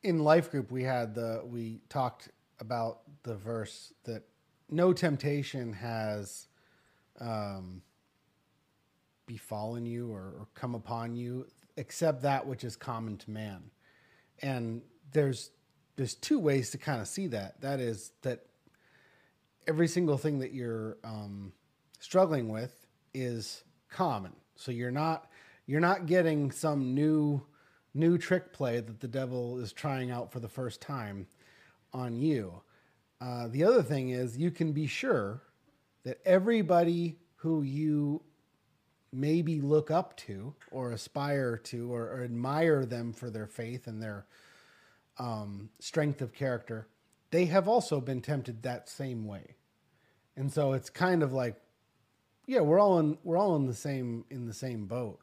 in 0.03 0.19
life 0.19 0.49
group 0.51 0.71
we 0.71 0.83
had 0.83 1.13
the 1.13 1.43
we 1.45 1.79
talked 1.87 2.29
about 2.59 3.01
the 3.23 3.35
verse 3.35 3.93
that 4.03 4.23
no 4.69 4.93
temptation 4.93 5.73
has 5.73 6.47
um, 7.21 7.81
befallen 9.27 9.85
you 9.85 10.11
or, 10.11 10.33
or 10.39 10.47
come 10.55 10.73
upon 10.75 11.15
you 11.15 11.45
except 11.77 12.23
that 12.23 12.45
which 12.45 12.63
is 12.63 12.75
common 12.75 13.15
to 13.17 13.29
man. 13.29 13.69
And 14.41 14.81
there's 15.11 15.51
there's 15.95 16.13
two 16.15 16.39
ways 16.39 16.69
to 16.71 16.77
kind 16.77 17.01
of 17.01 17.07
see 17.07 17.27
that. 17.27 17.61
That 17.61 17.79
is 17.79 18.11
that 18.21 18.45
every 19.67 19.87
single 19.87 20.17
thing 20.17 20.39
that 20.39 20.53
you're 20.53 20.97
um, 21.03 21.53
struggling 21.99 22.49
with 22.49 22.87
is 23.13 23.63
common. 23.89 24.33
So 24.55 24.71
you're 24.71 24.91
not 24.91 25.29
you're 25.65 25.81
not 25.81 26.05
getting 26.05 26.51
some 26.51 26.93
new 26.93 27.41
new 27.93 28.17
trick 28.17 28.53
play 28.53 28.79
that 28.79 28.99
the 28.99 29.07
devil 29.07 29.59
is 29.59 29.73
trying 29.73 30.11
out 30.11 30.31
for 30.31 30.39
the 30.39 30.47
first 30.47 30.81
time 30.81 31.27
on 31.93 32.15
you. 32.15 32.61
Uh, 33.19 33.47
the 33.47 33.63
other 33.63 33.81
thing 33.81 34.09
is 34.09 34.37
you 34.37 34.51
can 34.51 34.71
be 34.71 34.85
sure 34.85 35.41
that 36.03 36.19
everybody 36.25 37.17
who 37.37 37.63
you 37.63 38.21
maybe 39.11 39.61
look 39.61 39.89
up 39.89 40.15
to 40.17 40.53
or 40.71 40.91
aspire 40.91 41.57
to 41.57 41.93
or, 41.93 42.03
or 42.03 42.23
admire 42.23 42.85
them 42.85 43.13
for 43.13 43.29
their 43.29 43.47
faith 43.47 43.87
and 43.87 44.01
their 44.01 44.25
um, 45.17 45.69
strength 45.79 46.21
of 46.21 46.33
character, 46.33 46.87
they 47.31 47.45
have 47.45 47.67
also 47.67 47.99
been 47.99 48.21
tempted 48.21 48.63
that 48.63 48.89
same 48.89 49.25
way. 49.25 49.55
And 50.35 50.51
so 50.51 50.73
it's 50.73 50.89
kind 50.89 51.23
of 51.23 51.33
like, 51.33 51.55
yeah, 52.45 52.61
we're 52.61 52.79
all 52.79 52.99
in 52.99 53.17
we're 53.23 53.37
all 53.37 53.55
in 53.55 53.65
the 53.65 53.73
same 53.73 54.23
in 54.29 54.45
the 54.45 54.53
same 54.53 54.85
boat. 54.85 55.19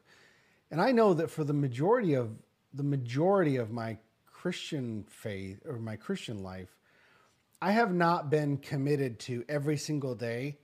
And 0.71 0.81
I 0.81 0.93
know 0.93 1.15
that 1.15 1.31
for 1.31 1.45
the 1.45 1.53
majority 1.55 2.15
of 2.15 2.31
the 2.73 2.83
majority 2.83 3.57
of 3.57 3.71
my 3.71 3.99
Christian 4.27 5.05
faith 5.09 5.63
or 5.65 5.79
my 5.79 5.97
Christian 5.97 6.43
life, 6.43 6.77
I 7.63 7.73
have 7.73 7.95
not 7.95 8.29
been 8.29 8.59
committed 8.59 9.19
to 9.21 9.45
every 9.49 9.79
single 9.79 10.15
day 10.15 10.59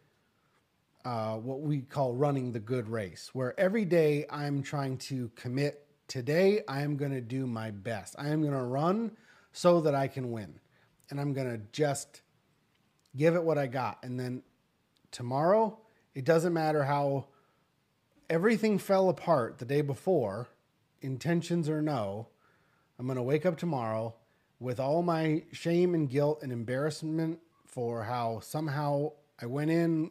uh, 1.04 1.36
what 1.36 1.60
we 1.60 1.80
call 1.80 2.14
running 2.14 2.52
the 2.52 2.60
good 2.60 2.88
race, 2.88 3.30
where 3.32 3.58
every 3.58 3.84
day 3.84 4.26
I'm 4.30 4.62
trying 4.62 4.98
to 4.98 5.30
commit. 5.34 5.86
Today, 6.08 6.62
I 6.66 6.82
am 6.82 6.96
going 6.96 7.12
to 7.12 7.20
do 7.20 7.46
my 7.46 7.70
best. 7.70 8.16
I 8.18 8.28
am 8.28 8.42
going 8.42 8.54
to 8.54 8.64
run 8.64 9.12
so 9.52 9.80
that 9.82 9.94
I 9.94 10.08
can 10.08 10.32
win. 10.32 10.58
And 11.08 11.20
I'm 11.20 11.32
going 11.32 11.48
to 11.50 11.60
just 11.72 12.22
give 13.16 13.34
it 13.34 13.42
what 13.42 13.58
I 13.58 13.66
got. 13.66 13.98
And 14.02 14.18
then 14.18 14.42
tomorrow, 15.10 15.78
it 16.14 16.24
doesn't 16.24 16.52
matter 16.52 16.84
how 16.84 17.26
everything 18.28 18.78
fell 18.78 19.08
apart 19.08 19.58
the 19.58 19.64
day 19.64 19.80
before, 19.80 20.48
intentions 21.00 21.68
or 21.68 21.80
no, 21.80 22.28
I'm 22.98 23.06
going 23.06 23.16
to 23.16 23.22
wake 23.22 23.46
up 23.46 23.56
tomorrow 23.56 24.14
with 24.58 24.78
all 24.78 25.02
my 25.02 25.42
shame 25.52 25.94
and 25.94 26.08
guilt 26.08 26.42
and 26.42 26.52
embarrassment 26.52 27.40
for 27.64 28.02
how 28.04 28.40
somehow 28.40 29.12
I 29.40 29.46
went 29.46 29.70
in 29.70 30.10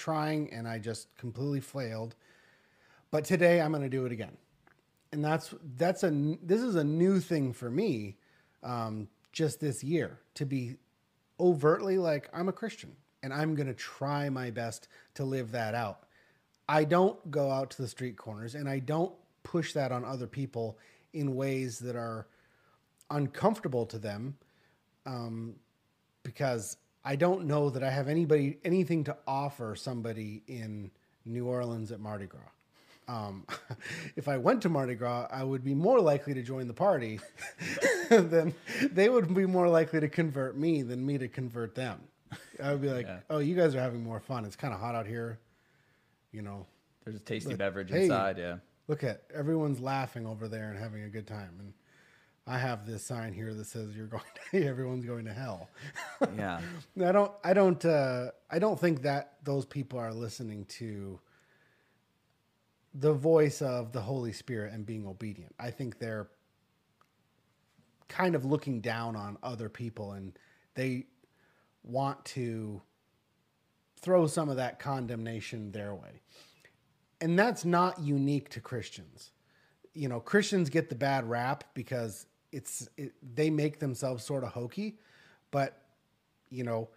trying 0.00 0.52
and 0.52 0.66
I 0.66 0.78
just 0.78 1.14
completely 1.16 1.60
failed. 1.60 2.16
But 3.10 3.24
today 3.24 3.60
I'm 3.60 3.70
going 3.70 3.82
to 3.82 3.88
do 3.88 4.06
it 4.06 4.12
again. 4.12 4.36
And 5.12 5.24
that's 5.24 5.54
that's 5.76 6.02
a 6.04 6.10
this 6.42 6.62
is 6.62 6.76
a 6.76 6.84
new 6.84 7.20
thing 7.20 7.52
for 7.52 7.70
me 7.70 8.16
um, 8.62 9.08
just 9.32 9.60
this 9.60 9.84
year 9.84 10.20
to 10.34 10.46
be 10.46 10.76
overtly 11.38 11.98
like 11.98 12.28
I'm 12.32 12.48
a 12.48 12.52
Christian 12.52 12.96
and 13.22 13.32
I'm 13.32 13.54
going 13.54 13.66
to 13.66 13.74
try 13.74 14.30
my 14.30 14.50
best 14.50 14.88
to 15.14 15.24
live 15.24 15.52
that 15.52 15.74
out. 15.74 16.06
I 16.68 16.84
don't 16.84 17.30
go 17.30 17.50
out 17.50 17.70
to 17.72 17.82
the 17.82 17.88
street 17.88 18.16
corners 18.16 18.54
and 18.54 18.68
I 18.68 18.78
don't 18.78 19.12
push 19.42 19.72
that 19.72 19.90
on 19.92 20.04
other 20.04 20.26
people 20.26 20.78
in 21.12 21.34
ways 21.34 21.80
that 21.80 21.96
are 21.96 22.28
uncomfortable 23.10 23.84
to 23.86 23.98
them 23.98 24.36
um, 25.06 25.56
because 26.22 26.76
I 27.04 27.16
don't 27.16 27.46
know 27.46 27.70
that 27.70 27.82
I 27.82 27.90
have 27.90 28.08
anybody 28.08 28.58
anything 28.64 29.04
to 29.04 29.16
offer 29.26 29.74
somebody 29.76 30.42
in 30.46 30.90
New 31.24 31.46
Orleans 31.46 31.92
at 31.92 32.00
Mardi 32.00 32.26
Gras. 32.26 32.40
Um, 33.08 33.46
if 34.16 34.28
I 34.28 34.36
went 34.36 34.62
to 34.62 34.68
Mardi 34.68 34.94
Gras, 34.94 35.26
I 35.30 35.42
would 35.42 35.64
be 35.64 35.74
more 35.74 36.00
likely 36.00 36.34
to 36.34 36.42
join 36.42 36.68
the 36.68 36.74
party 36.74 37.18
than 38.10 38.54
they 38.92 39.08
would 39.08 39.34
be 39.34 39.46
more 39.46 39.68
likely 39.68 40.00
to 40.00 40.08
convert 40.08 40.56
me 40.56 40.82
than 40.82 41.04
me 41.04 41.18
to 41.18 41.28
convert 41.28 41.74
them. 41.74 42.00
I 42.62 42.72
would 42.72 42.82
be 42.82 42.90
like, 42.90 43.06
Yeah. 43.06 43.20
"Oh, 43.30 43.38
you 43.38 43.56
guys 43.56 43.74
are 43.74 43.80
having 43.80 44.04
more 44.04 44.20
fun. 44.20 44.44
It's 44.44 44.54
kind 44.56 44.72
of 44.72 44.78
hot 44.80 44.94
out 44.94 45.06
here, 45.06 45.38
you 46.32 46.42
know. 46.42 46.66
There's 47.04 47.16
a 47.16 47.20
tasty 47.20 47.50
Look, 47.50 47.58
beverage 47.58 47.90
hey. 47.90 48.02
inside. 48.04 48.36
Yeah. 48.38 48.56
Look 48.86 49.02
at 49.02 49.22
everyone's 49.34 49.80
laughing 49.80 50.26
over 50.26 50.46
there 50.48 50.70
and 50.70 50.78
having 50.78 51.02
a 51.02 51.08
good 51.08 51.26
time, 51.26 51.50
and 51.58 51.72
I 52.50 52.58
have 52.58 52.84
this 52.84 53.04
sign 53.04 53.32
here 53.32 53.54
that 53.54 53.66
says 53.66 53.94
you're 53.94 54.08
going 54.08 54.24
to 54.50 54.66
everyone's 54.66 55.04
going 55.04 55.24
to 55.26 55.32
hell. 55.32 55.68
Yeah. 56.36 56.60
I 57.04 57.12
don't 57.12 57.32
I 57.44 57.52
don't 57.54 57.84
uh, 57.84 58.32
I 58.50 58.58
don't 58.58 58.78
think 58.78 59.02
that 59.02 59.34
those 59.44 59.64
people 59.64 60.00
are 60.00 60.12
listening 60.12 60.64
to 60.80 61.20
the 62.92 63.12
voice 63.12 63.62
of 63.62 63.92
the 63.92 64.00
Holy 64.00 64.32
Spirit 64.32 64.72
and 64.72 64.84
being 64.84 65.06
obedient. 65.06 65.54
I 65.60 65.70
think 65.70 66.00
they're 66.00 66.28
kind 68.08 68.34
of 68.34 68.44
looking 68.44 68.80
down 68.80 69.14
on 69.14 69.38
other 69.44 69.68
people 69.68 70.10
and 70.10 70.36
they 70.74 71.06
want 71.84 72.24
to 72.24 72.82
throw 74.00 74.26
some 74.26 74.48
of 74.48 74.56
that 74.56 74.80
condemnation 74.80 75.70
their 75.70 75.94
way. 75.94 76.20
And 77.20 77.38
that's 77.38 77.64
not 77.64 78.00
unique 78.00 78.48
to 78.50 78.60
Christians. 78.60 79.30
You 79.94 80.08
know, 80.08 80.18
Christians 80.18 80.68
get 80.68 80.88
the 80.88 80.96
bad 80.96 81.30
rap 81.30 81.62
because 81.74 82.26
it's 82.52 82.88
it, 82.96 83.12
they 83.34 83.50
make 83.50 83.78
themselves 83.78 84.24
sort 84.24 84.44
of 84.44 84.50
hokey, 84.50 84.98
but 85.50 85.82
you 86.50 86.64
know, 86.64 86.88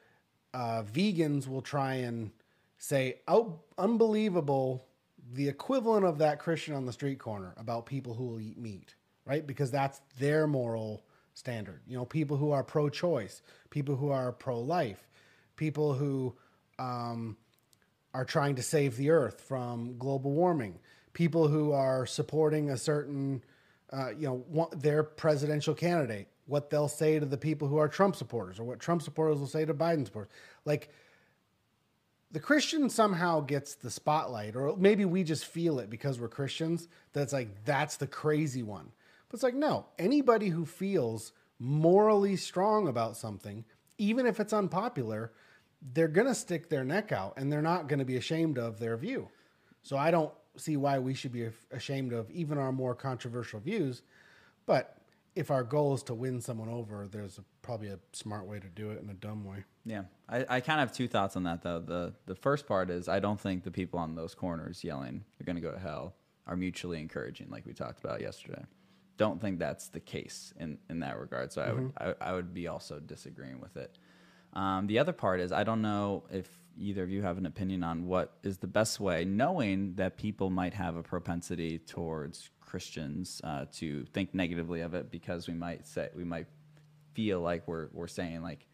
uh, 0.54 0.84
vegans 0.84 1.48
will 1.48 1.62
try 1.62 1.96
and 1.96 2.32
say, 2.78 3.20
"Oh, 3.28 3.60
unbelievable!" 3.78 4.86
The 5.34 5.48
equivalent 5.48 6.06
of 6.06 6.18
that 6.18 6.40
Christian 6.40 6.76
on 6.76 6.86
the 6.86 6.94
street 6.94 7.20
corner 7.20 7.54
about 7.58 7.86
people 7.86 8.14
who 8.14 8.26
will 8.26 8.42
eat 8.42 8.58
meat, 8.58 8.96
right? 9.26 9.46
Because 9.46 9.72
that's 9.72 10.02
their 10.20 10.48
moral 10.48 11.06
standard. 11.34 11.82
You 11.88 11.98
know, 11.98 12.06
people 12.06 12.38
who 12.38 12.52
are 12.52 12.64
pro-choice, 12.64 13.42
people 13.70 13.96
who 13.96 14.10
are 14.10 14.32
pro-life, 14.32 15.08
people 15.56 15.94
who 15.94 16.36
um, 16.78 17.38
are 18.14 18.26
trying 18.26 18.56
to 18.56 18.64
save 18.64 18.98
the 18.98 19.10
earth 19.10 19.42
from 19.42 19.98
global 19.98 20.32
warming, 20.32 20.80
people 21.14 21.48
who 21.48 21.72
are 21.72 22.06
supporting 22.06 22.70
a 22.70 22.78
certain, 22.78 23.44
uh, 23.94 24.10
you 24.18 24.28
know, 24.28 24.70
their 24.76 25.04
presidential 25.04 25.74
candidate, 25.74 26.28
what 26.46 26.70
they'll 26.70 26.88
say 26.88 27.20
to 27.20 27.26
the 27.26 27.38
people 27.38 27.68
who 27.68 27.78
are 27.78 27.88
Trump 27.88 28.16
supporters, 28.16 28.60
or 28.60 28.64
what 28.64 28.80
Trump 28.80 29.02
supporters 29.02 29.40
will 29.40 29.48
say 29.48 29.66
to 29.66 29.74
Biden 29.74 30.06
supporters. 30.06 30.32
Like, 30.66 30.90
the 32.32 32.40
Christian 32.40 32.90
somehow 32.90 33.42
gets 33.42 33.76
the 33.76 33.92
spotlight, 33.92 34.56
or 34.56 34.76
maybe 34.76 35.06
we 35.06 35.24
just 35.24 35.46
feel 35.46 35.78
it 35.78 35.92
because 35.92 36.20
we're 36.20 36.28
Christians. 36.28 36.88
That's 37.14 37.32
like, 37.32 37.64
that's 37.64 37.98
the 37.98 38.08
crazy 38.08 38.64
one. 38.64 38.92
But 39.30 39.36
it's 39.36 39.44
like, 39.44 39.54
no, 39.54 39.86
anybody 40.00 40.50
who 40.50 40.66
feels 40.66 41.32
morally 41.60 42.36
strong 42.36 42.88
about 42.88 43.16
something, 43.16 43.64
even 44.00 44.26
if 44.26 44.40
it's 44.40 44.52
unpopular, 44.52 45.32
they're 45.94 46.08
going 46.08 46.28
to 46.28 46.34
stick 46.34 46.70
their 46.70 46.84
neck 46.84 47.12
out 47.12 47.34
and 47.38 47.52
they're 47.52 47.62
not 47.62 47.88
going 47.88 48.00
to 48.00 48.06
be 48.06 48.18
ashamed 48.18 48.58
of 48.58 48.80
their 48.80 48.98
view. 48.98 49.30
So 49.84 49.96
I 49.96 50.10
don't 50.10 50.32
see 50.56 50.78
why 50.78 51.00
we 51.00 51.14
should 51.14 51.32
be 51.32 51.50
ashamed 51.72 52.14
of 52.14 52.30
even 52.32 52.58
our 52.58 52.72
more 52.72 52.96
controversial 52.96 53.60
views. 53.60 54.02
But 54.66 54.98
if 55.36 55.50
our 55.52 55.64
goal 55.64 55.96
is 55.96 56.04
to 56.04 56.14
win 56.14 56.42
someone 56.42 56.70
over, 56.70 57.08
there's 57.12 57.38
a, 57.38 57.44
probably 57.62 57.90
a 57.90 58.00
smart 58.12 58.46
way 58.46 58.60
to 58.60 58.68
do 58.68 58.92
it 58.92 59.02
and 59.02 59.10
a 59.10 59.16
dumb 59.16 59.44
way. 59.44 59.64
Yeah, 59.86 60.04
I, 60.30 60.46
I 60.48 60.60
kind 60.62 60.80
of 60.80 60.90
have 60.90 60.94
two 60.96 61.08
thoughts 61.08 61.36
on 61.36 61.44
that 61.44 61.62
though. 61.62 61.80
The 61.80 62.14
the 62.26 62.36
first 62.36 62.68
part 62.68 62.90
is 62.90 63.10
I 63.10 63.20
don't 63.20 63.40
think 63.40 63.64
the 63.64 63.72
people 63.72 64.00
on 64.00 64.16
those 64.16 64.36
corners 64.36 64.84
yelling 64.84 65.24
"You're 65.38 65.46
going 65.46 65.56
to 65.56 65.62
go 65.62 65.72
to 65.72 65.80
hell" 65.80 66.14
are 66.48 66.56
mutually 66.56 67.00
encouraging, 67.02 67.50
like 67.50 67.66
we 67.66 67.74
talked 67.74 68.04
about 68.04 68.22
yesterday. 68.22 68.64
Don't 69.18 69.40
think 69.42 69.60
that's 69.60 69.90
the 69.90 70.00
case 70.00 70.54
in 70.60 70.78
in 70.90 71.00
that 71.00 71.20
regard. 71.20 71.52
So 71.52 71.62
mm-hmm. 71.62 71.88
I 71.98 72.08
would 72.08 72.16
I, 72.22 72.30
I, 72.30 72.34
would 72.34 72.54
be 72.54 72.68
also 72.68 73.00
disagreeing 73.00 73.60
with 73.60 73.76
it. 73.76 73.98
Um, 74.54 74.88
the 74.88 75.00
other 75.00 75.14
part 75.14 75.40
is 75.40 75.52
I 75.52 75.64
don't 75.64 75.82
know 75.82 76.24
if 76.32 76.48
either 76.78 77.04
of 77.04 77.10
you 77.10 77.22
have 77.22 77.38
an 77.38 77.46
opinion 77.46 77.84
on 77.84 78.06
what 78.08 78.38
is 78.44 78.58
the 78.58 78.68
best 78.68 79.00
way, 79.00 79.26
knowing 79.26 79.94
that 79.96 80.18
people 80.18 80.50
might 80.50 80.74
have 80.74 80.96
a 80.96 81.04
propensity 81.04 81.80
towards 81.80 82.50
Christians 82.62 83.42
uh, 83.44 83.66
to 83.74 84.06
think 84.14 84.34
negatively 84.34 84.82
of 84.82 84.94
it 84.94 85.12
because 85.12 85.48
we 85.48 85.54
might 85.54 85.86
say 85.86 86.10
we 86.16 86.24
might 86.24 86.48
feel 87.14 87.40
like 87.40 87.68
we're 87.68 87.90
we're 87.94 88.08
saying 88.08 88.42
like 88.42 88.68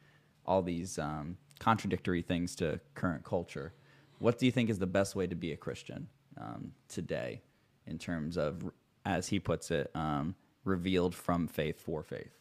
all 0.45 0.61
these 0.61 0.97
um, 0.97 1.37
contradictory 1.59 2.21
things 2.21 2.55
to 2.55 2.79
current 2.95 3.23
culture. 3.23 3.73
What 4.17 4.39
do 4.39 4.45
you 4.45 4.51
think 4.51 4.69
is 4.69 4.79
the 4.79 4.87
best 4.87 5.15
way 5.15 5.27
to 5.27 5.35
be 5.35 5.51
a 5.51 5.57
Christian 5.57 6.07
um, 6.37 6.71
today, 6.87 7.41
in 7.85 7.97
terms 7.97 8.37
of, 8.37 8.69
as 9.05 9.27
he 9.27 9.39
puts 9.39 9.71
it, 9.71 9.91
um, 9.95 10.35
revealed 10.65 11.13
from 11.15 11.47
faith 11.47 11.79
for 11.79 12.03
faith? 12.03 12.35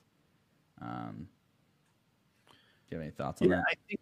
Um, 0.80 1.28
do 2.48 2.56
you 2.90 2.96
have 2.96 3.02
any 3.02 3.10
thoughts 3.10 3.42
on 3.42 3.50
yeah, 3.50 3.56
that? 3.56 3.64
I 3.68 3.74
think, 3.86 4.00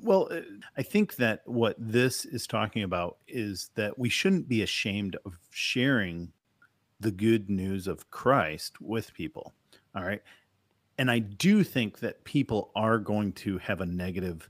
well, 0.00 0.28
uh, 0.30 0.40
I 0.76 0.82
think 0.82 1.16
that 1.16 1.42
what 1.44 1.76
this 1.78 2.24
is 2.24 2.46
talking 2.46 2.82
about 2.82 3.18
is 3.28 3.70
that 3.74 3.98
we 3.98 4.08
shouldn't 4.08 4.48
be 4.48 4.62
ashamed 4.62 5.16
of 5.24 5.38
sharing 5.50 6.32
the 6.98 7.10
good 7.10 7.50
news 7.50 7.86
of 7.86 8.10
Christ 8.10 8.80
with 8.80 9.12
people. 9.14 9.52
All 9.94 10.02
right 10.02 10.22
and 10.98 11.10
I 11.10 11.18
do 11.18 11.62
think 11.62 12.00
that 12.00 12.24
people 12.24 12.70
are 12.74 12.98
going 12.98 13.32
to 13.34 13.58
have 13.58 13.80
a 13.80 13.86
negative 13.86 14.48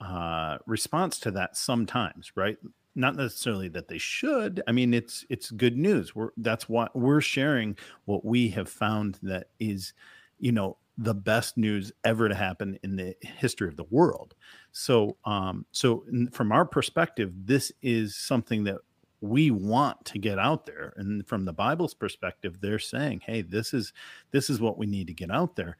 uh, 0.00 0.58
response 0.66 1.18
to 1.20 1.30
that 1.32 1.56
sometimes, 1.56 2.32
right? 2.34 2.58
Not 2.94 3.16
necessarily 3.16 3.68
that 3.68 3.88
they 3.88 3.98
should. 3.98 4.62
I 4.66 4.72
mean, 4.72 4.92
it's 4.92 5.24
it's 5.30 5.50
good 5.50 5.76
news. 5.76 6.14
We're 6.14 6.30
that's 6.36 6.68
what 6.68 6.94
we're 6.96 7.20
sharing 7.20 7.76
what 8.04 8.24
we 8.24 8.48
have 8.50 8.68
found 8.68 9.18
that 9.22 9.48
is, 9.58 9.92
you 10.38 10.52
know, 10.52 10.76
the 10.98 11.14
best 11.14 11.56
news 11.56 11.92
ever 12.04 12.28
to 12.28 12.34
happen 12.34 12.78
in 12.82 12.96
the 12.96 13.14
history 13.22 13.68
of 13.68 13.76
the 13.76 13.86
world. 13.90 14.34
So, 14.72 15.16
um, 15.24 15.64
so 15.72 16.04
from 16.32 16.52
our 16.52 16.64
perspective, 16.64 17.32
this 17.46 17.72
is 17.80 18.16
something 18.16 18.64
that 18.64 18.78
we 19.20 19.50
want 19.50 20.02
to 20.06 20.18
get 20.18 20.38
out 20.38 20.66
there. 20.66 20.92
And 20.96 21.26
from 21.26 21.44
the 21.44 21.52
bible's 21.52 21.94
perspective 21.94 22.60
they're 22.60 22.78
saying 22.78 23.22
hey 23.26 23.42
this 23.42 23.74
is 23.74 23.92
this 24.30 24.50
is 24.50 24.60
what 24.60 24.78
we 24.78 24.86
need 24.86 25.06
to 25.08 25.14
get 25.14 25.30
out 25.30 25.56
there. 25.56 25.76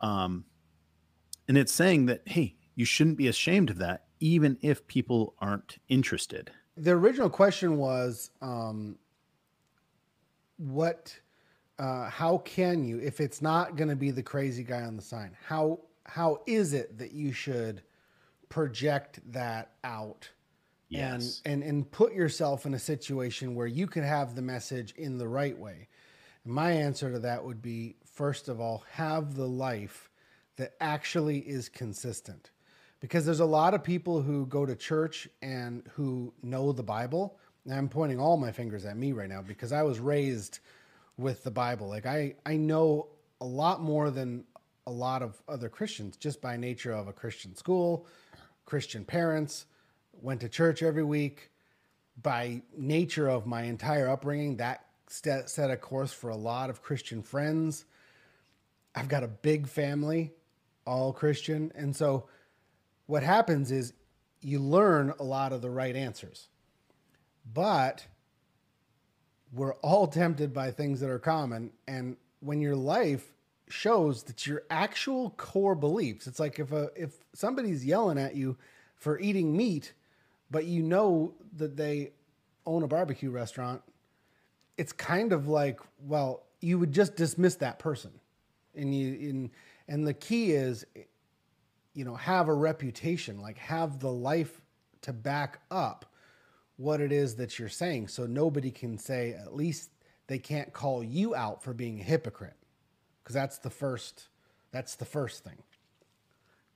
Um 0.00 0.44
and 1.48 1.58
it's 1.58 1.72
saying 1.72 2.06
that 2.06 2.22
hey 2.26 2.56
you 2.74 2.84
shouldn't 2.84 3.16
be 3.16 3.28
ashamed 3.28 3.70
of 3.70 3.78
that 3.78 4.04
even 4.20 4.56
if 4.62 4.86
people 4.86 5.34
aren't 5.40 5.78
interested. 5.88 6.50
The 6.76 6.92
original 6.92 7.30
question 7.30 7.76
was 7.78 8.30
um 8.40 8.96
what 10.56 11.18
uh 11.78 12.08
how 12.08 12.38
can 12.38 12.84
you 12.84 12.98
if 12.98 13.20
it's 13.20 13.42
not 13.42 13.76
going 13.76 13.88
to 13.88 13.96
be 13.96 14.10
the 14.10 14.22
crazy 14.22 14.62
guy 14.62 14.82
on 14.82 14.96
the 14.96 15.02
sign 15.02 15.36
how 15.46 15.78
how 16.04 16.40
is 16.46 16.72
it 16.72 16.98
that 16.98 17.12
you 17.12 17.32
should 17.32 17.82
project 18.48 19.20
that 19.32 19.72
out 19.84 20.28
yes. 20.88 21.40
and, 21.44 21.62
and 21.62 21.70
and 21.70 21.90
put 21.90 22.12
yourself 22.12 22.66
in 22.66 22.74
a 22.74 22.78
situation 22.78 23.54
where 23.54 23.66
you 23.66 23.86
can 23.86 24.02
have 24.02 24.34
the 24.34 24.42
message 24.42 24.94
in 24.96 25.18
the 25.18 25.28
right 25.28 25.56
way. 25.56 25.88
And 26.44 26.52
my 26.52 26.72
answer 26.72 27.12
to 27.12 27.18
that 27.20 27.44
would 27.44 27.62
be 27.62 27.96
first 28.04 28.48
of 28.48 28.60
all, 28.60 28.84
have 28.92 29.34
the 29.34 29.46
life 29.46 30.10
that 30.56 30.74
actually 30.80 31.38
is 31.38 31.68
consistent. 31.68 32.50
Because 33.00 33.24
there's 33.24 33.38
a 33.38 33.44
lot 33.44 33.74
of 33.74 33.84
people 33.84 34.22
who 34.22 34.44
go 34.46 34.66
to 34.66 34.74
church 34.74 35.28
and 35.40 35.84
who 35.92 36.32
know 36.42 36.72
the 36.72 36.82
Bible. 36.82 37.38
And 37.64 37.72
I'm 37.72 37.88
pointing 37.88 38.18
all 38.18 38.36
my 38.36 38.50
fingers 38.50 38.84
at 38.84 38.96
me 38.96 39.12
right 39.12 39.28
now 39.28 39.40
because 39.40 39.70
I 39.70 39.84
was 39.84 40.00
raised 40.00 40.58
with 41.18 41.44
the 41.44 41.50
Bible. 41.50 41.88
Like 41.88 42.06
I 42.06 42.36
I 42.46 42.56
know 42.56 43.08
a 43.40 43.44
lot 43.44 43.82
more 43.82 44.10
than 44.10 44.44
a 44.86 44.90
lot 44.90 45.22
of 45.22 45.42
other 45.46 45.68
Christians 45.68 46.16
just 46.16 46.40
by 46.40 46.56
nature 46.56 46.92
of 46.92 47.08
a 47.08 47.12
Christian 47.12 47.54
school, 47.54 48.06
Christian 48.64 49.04
parents, 49.04 49.66
went 50.12 50.40
to 50.40 50.48
church 50.48 50.82
every 50.82 51.04
week. 51.04 51.50
By 52.20 52.62
nature 52.76 53.28
of 53.28 53.46
my 53.46 53.62
entire 53.62 54.08
upbringing, 54.08 54.56
that 54.56 54.84
set 55.08 55.50
set 55.50 55.70
a 55.70 55.76
course 55.76 56.12
for 56.12 56.30
a 56.30 56.36
lot 56.36 56.70
of 56.70 56.82
Christian 56.82 57.22
friends. 57.22 57.84
I've 58.94 59.08
got 59.08 59.22
a 59.22 59.28
big 59.28 59.68
family, 59.68 60.32
all 60.84 61.12
Christian. 61.12 61.70
And 61.74 61.94
so 61.94 62.28
what 63.06 63.22
happens 63.22 63.70
is 63.70 63.92
you 64.40 64.58
learn 64.60 65.12
a 65.20 65.24
lot 65.24 65.52
of 65.52 65.62
the 65.62 65.70
right 65.70 65.94
answers. 65.94 66.48
But 67.52 68.06
we're 69.52 69.74
all 69.74 70.06
tempted 70.06 70.52
by 70.52 70.70
things 70.70 71.00
that 71.00 71.10
are 71.10 71.18
common. 71.18 71.70
And 71.86 72.16
when 72.40 72.60
your 72.60 72.76
life 72.76 73.24
shows 73.68 74.22
that 74.24 74.46
your 74.46 74.62
actual 74.70 75.30
core 75.30 75.74
beliefs, 75.74 76.26
it's 76.26 76.40
like 76.40 76.58
if 76.58 76.72
a 76.72 76.90
if 76.96 77.12
somebody's 77.34 77.84
yelling 77.84 78.18
at 78.18 78.34
you 78.34 78.56
for 78.96 79.18
eating 79.18 79.56
meat, 79.56 79.92
but 80.50 80.64
you 80.64 80.82
know 80.82 81.34
that 81.56 81.76
they 81.76 82.12
own 82.66 82.82
a 82.82 82.88
barbecue 82.88 83.30
restaurant, 83.30 83.82
it's 84.76 84.92
kind 84.92 85.32
of 85.32 85.48
like, 85.48 85.80
well, 86.06 86.44
you 86.60 86.78
would 86.78 86.92
just 86.92 87.16
dismiss 87.16 87.56
that 87.56 87.78
person. 87.78 88.12
And 88.74 88.94
you 88.94 89.14
in 89.14 89.50
and 89.88 90.06
the 90.06 90.14
key 90.14 90.52
is 90.52 90.84
you 91.98 92.04
know, 92.04 92.14
have 92.14 92.48
a 92.48 92.54
reputation, 92.54 93.40
like 93.40 93.58
have 93.58 93.98
the 93.98 94.12
life 94.12 94.60
to 95.02 95.12
back 95.12 95.58
up 95.68 96.06
what 96.78 97.00
it 97.00 97.12
is 97.12 97.36
that 97.36 97.58
you're 97.58 97.68
saying 97.68 98.08
so 98.08 98.24
nobody 98.24 98.70
can 98.70 98.96
say 98.96 99.32
at 99.32 99.54
least 99.54 99.90
they 100.26 100.38
can't 100.38 100.72
call 100.72 101.04
you 101.04 101.34
out 101.34 101.62
for 101.62 101.74
being 101.74 102.00
a 102.00 102.02
hypocrite 102.02 102.56
because 103.22 103.34
that's 103.34 103.58
the 103.58 103.70
first 103.70 104.28
that's 104.72 104.94
the 104.94 105.04
first 105.04 105.44
thing 105.44 105.62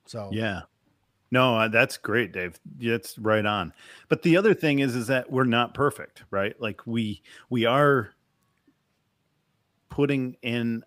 so 0.05 0.29
yeah 0.31 0.61
no, 1.33 1.57
uh, 1.57 1.67
that's 1.67 1.97
great, 1.97 2.31
Dave. 2.31 2.59
That's 2.77 3.17
right 3.17 3.43
on. 3.43 3.73
But 4.07 4.21
the 4.21 4.37
other 4.37 4.53
thing 4.53 4.77
is, 4.77 4.95
is 4.95 5.07
that 5.07 5.31
we're 5.31 5.45
not 5.45 5.73
perfect, 5.73 6.21
right? 6.29 6.53
Like 6.61 6.85
we 6.85 7.23
we 7.49 7.65
are 7.65 8.11
putting 9.89 10.37
in 10.43 10.83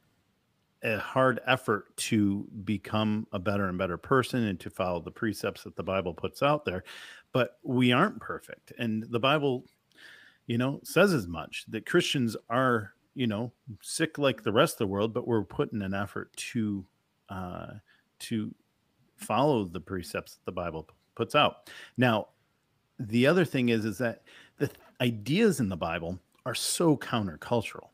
a 0.87 0.99
hard 0.99 1.41
effort 1.47 1.95
to 1.97 2.47
become 2.65 3.27
a 3.33 3.39
better 3.39 3.69
and 3.69 3.77
better 3.77 3.99
person 3.99 4.45
and 4.45 4.61
to 4.61 4.71
follow 4.71 5.01
the 5.01 5.11
precepts 5.11 5.65
that 5.65 5.75
the 5.75 5.83
Bible 5.83 6.15
puts 6.15 6.43
out 6.43 6.65
there. 6.65 6.85
But 7.33 7.59
we 7.65 7.93
aren't 7.93 8.21
perfect, 8.21 8.73
and 8.79 9.05
the 9.11 9.19
Bible, 9.19 9.65
you 10.47 10.59
know, 10.59 10.81
says 10.85 11.13
as 11.13 11.27
much 11.27 11.65
that 11.69 11.87
Christians 11.87 12.37
are, 12.49 12.93
you 13.15 13.27
know, 13.27 13.53
sick 13.83 14.17
like 14.17 14.43
the 14.43 14.53
rest 14.53 14.75
of 14.75 14.79
the 14.79 14.87
world, 14.87 15.13
but 15.13 15.27
we're 15.27 15.43
putting 15.43 15.83
an 15.83 15.93
effort 15.93 16.35
to 16.37 16.87
uh, 17.29 17.73
to 18.21 18.55
follow 19.17 19.65
the 19.65 19.81
precepts 19.81 20.35
that 20.35 20.45
the 20.45 20.53
Bible 20.53 20.89
puts 21.17 21.35
out. 21.35 21.69
Now, 21.97 22.29
the 22.99 23.27
other 23.27 23.45
thing 23.45 23.71
is 23.71 23.85
is 23.85 23.99
that 23.99 24.23
the 24.59 24.71
ideas 25.01 25.59
in 25.61 25.69
the 25.69 25.77
Bible 25.77 26.19
are 26.47 26.55
so 26.55 26.97
countercultural, 26.97 27.89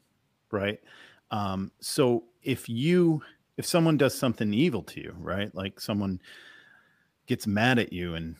right? 0.51 0.79
Um, 1.31 1.73
so 1.81 2.25
if 2.43 2.69
you 2.69 3.23
if 3.57 3.67
someone 3.67 3.97
does 3.97 4.15
something 4.15 4.55
evil 4.55 4.83
to 4.83 5.01
you, 5.01 5.15
right? 5.19 5.55
Like 5.55 5.79
someone 5.81 6.21
gets 7.27 7.47
mad 7.47 7.79
at 7.79 7.93
you 7.93 8.15
and 8.15 8.35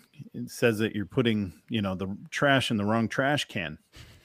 says 0.47 0.79
that 0.79 0.95
you're 0.95 1.07
putting, 1.07 1.53
you 1.69 1.83
know, 1.83 1.95
the 1.95 2.17
trash 2.31 2.71
in 2.71 2.77
the 2.77 2.85
wrong 2.85 3.09
trash 3.09 3.45
can 3.47 3.79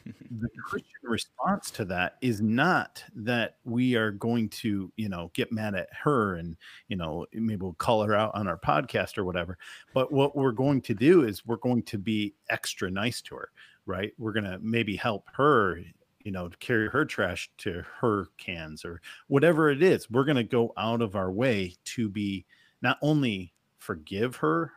the 0.31 0.49
Christian 0.63 0.89
response 1.03 1.71
to 1.71 1.85
that 1.85 2.17
is 2.21 2.41
not 2.41 3.03
that 3.15 3.57
we 3.63 3.95
are 3.95 4.11
going 4.11 4.49
to, 4.49 4.91
you 4.95 5.09
know, 5.09 5.31
get 5.33 5.51
mad 5.51 5.75
at 5.75 5.89
her 5.91 6.35
and, 6.35 6.57
you 6.87 6.95
know, 6.95 7.25
maybe 7.33 7.61
we'll 7.61 7.73
call 7.73 8.03
her 8.03 8.15
out 8.15 8.33
on 8.35 8.47
our 8.47 8.57
podcast 8.57 9.17
or 9.17 9.25
whatever. 9.25 9.57
But 9.93 10.11
what 10.11 10.35
we're 10.35 10.51
going 10.51 10.81
to 10.83 10.93
do 10.93 11.23
is 11.23 11.45
we're 11.45 11.57
going 11.57 11.83
to 11.83 11.97
be 11.97 12.33
extra 12.49 12.89
nice 12.89 13.21
to 13.23 13.35
her, 13.35 13.49
right? 13.85 14.13
We're 14.17 14.33
going 14.33 14.45
to 14.45 14.59
maybe 14.61 14.95
help 14.95 15.27
her, 15.33 15.81
you 16.27 16.33
know, 16.33 16.49
carry 16.59 16.89
her 16.89 17.05
trash 17.05 17.49
to 17.57 17.85
her 18.01 18.27
cans 18.37 18.83
or 18.83 18.99
whatever 19.27 19.69
it 19.69 19.81
is. 19.81 20.11
We're 20.11 20.25
going 20.25 20.35
to 20.35 20.43
go 20.43 20.73
out 20.75 21.01
of 21.01 21.15
our 21.15 21.31
way 21.31 21.75
to 21.85 22.09
be 22.09 22.45
not 22.81 22.97
only 23.01 23.53
forgive 23.77 24.35
her 24.35 24.73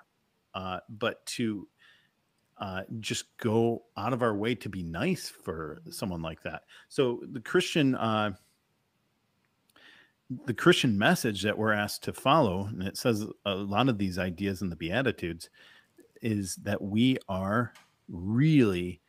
uh, 0.55 0.79
but 0.89 1.27
to 1.27 1.67
uh, 2.59 2.83
just 3.01 3.37
go 3.39 3.83
out 3.97 4.13
of 4.13 4.23
our 4.23 4.37
way 4.37 4.55
to 4.55 4.69
be 4.69 4.85
nice 4.85 5.29
for 5.29 5.83
someone 5.91 6.23
like 6.23 6.41
that. 6.45 6.63
So 6.89 7.21
the 7.33 7.41
Christian, 7.41 7.97
uh, 7.97 8.35
the 10.47 10.55
Christian 10.55 10.97
message 10.97 11.43
that 11.43 11.59
we're 11.59 11.73
asked 11.73 12.05
to 12.05 12.13
follow, 12.13 12.67
and 12.67 12.81
it 12.85 12.97
says 12.97 13.27
a 13.45 13.57
lot 13.57 13.89
of 13.89 13.99
these 13.99 14.21
ideas 14.21 14.63
in 14.63 14.71
the 14.71 14.77
Beatitudes, 14.77 15.51
is 16.23 16.55
that 16.63 16.81
we 16.81 17.19
are 17.29 17.73
really 18.09 19.01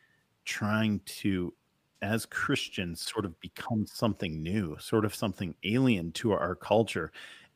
trying 0.44 1.02
to 1.06 1.54
as 2.02 2.26
Christians 2.26 3.02
sort 3.02 3.26
of 3.26 3.40
become 3.40 3.86
something 3.86 4.42
new, 4.42 4.76
sort 4.80 5.06
of 5.06 5.14
something 5.14 5.56
alien 5.64 6.12
to 6.14 6.32
our 6.32 6.56
culture. 6.56 7.12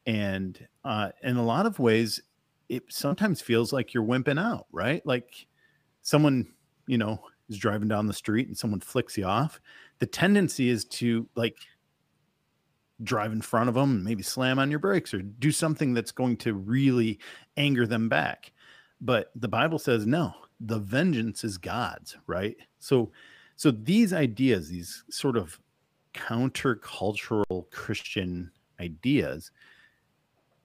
And 0.06 0.68
uh, 0.84 1.10
in 1.24 1.38
a 1.38 1.44
lot 1.44 1.66
of 1.66 1.80
ways, 1.80 2.22
it 2.70 2.84
sometimes 2.90 3.42
feels 3.42 3.74
like 3.74 3.94
you're 3.94 4.04
wimping 4.04 4.40
out, 4.40 4.68
right? 4.72 5.06
Like 5.06 5.48
someone, 6.02 6.48
you 6.88 6.98
know, 6.98 7.20
is 7.50 7.58
driving 7.58 7.88
down 7.88 8.08
the 8.08 8.14
street 8.14 8.48
and 8.48 8.58
someone 8.58 8.80
flicks 8.80 9.18
you 9.18 9.26
off. 9.26 9.60
The 10.00 10.06
tendency 10.06 10.70
is 10.70 10.86
to 10.86 11.28
like 11.36 11.58
drive 13.04 13.32
in 13.32 13.42
front 13.42 13.70
of 13.70 13.76
them 13.76 13.92
and 13.92 14.04
maybe 14.04 14.24
slam 14.24 14.60
on 14.60 14.70
your 14.70 14.80
brakes 14.80 15.14
or 15.14 15.22
do 15.22 15.52
something 15.52 15.94
that's 15.94 16.12
going 16.12 16.38
to 16.38 16.54
really 16.54 17.20
anger 17.58 17.86
them 17.86 18.10
back. 18.10 18.52
But 19.02 19.32
the 19.36 19.48
Bible 19.48 19.80
says, 19.80 20.06
no, 20.08 20.34
the 20.60 20.80
vengeance 20.80 21.44
is 21.44 21.58
God's, 21.58 22.16
right? 22.28 22.56
So, 22.80 23.12
so 23.56 23.72
these 23.72 24.14
ideas, 24.14 24.70
these 24.70 25.04
sort 25.10 25.38
of 25.38 25.60
countercultural 26.14 27.70
Christian 27.72 28.52
ideas, 28.80 29.52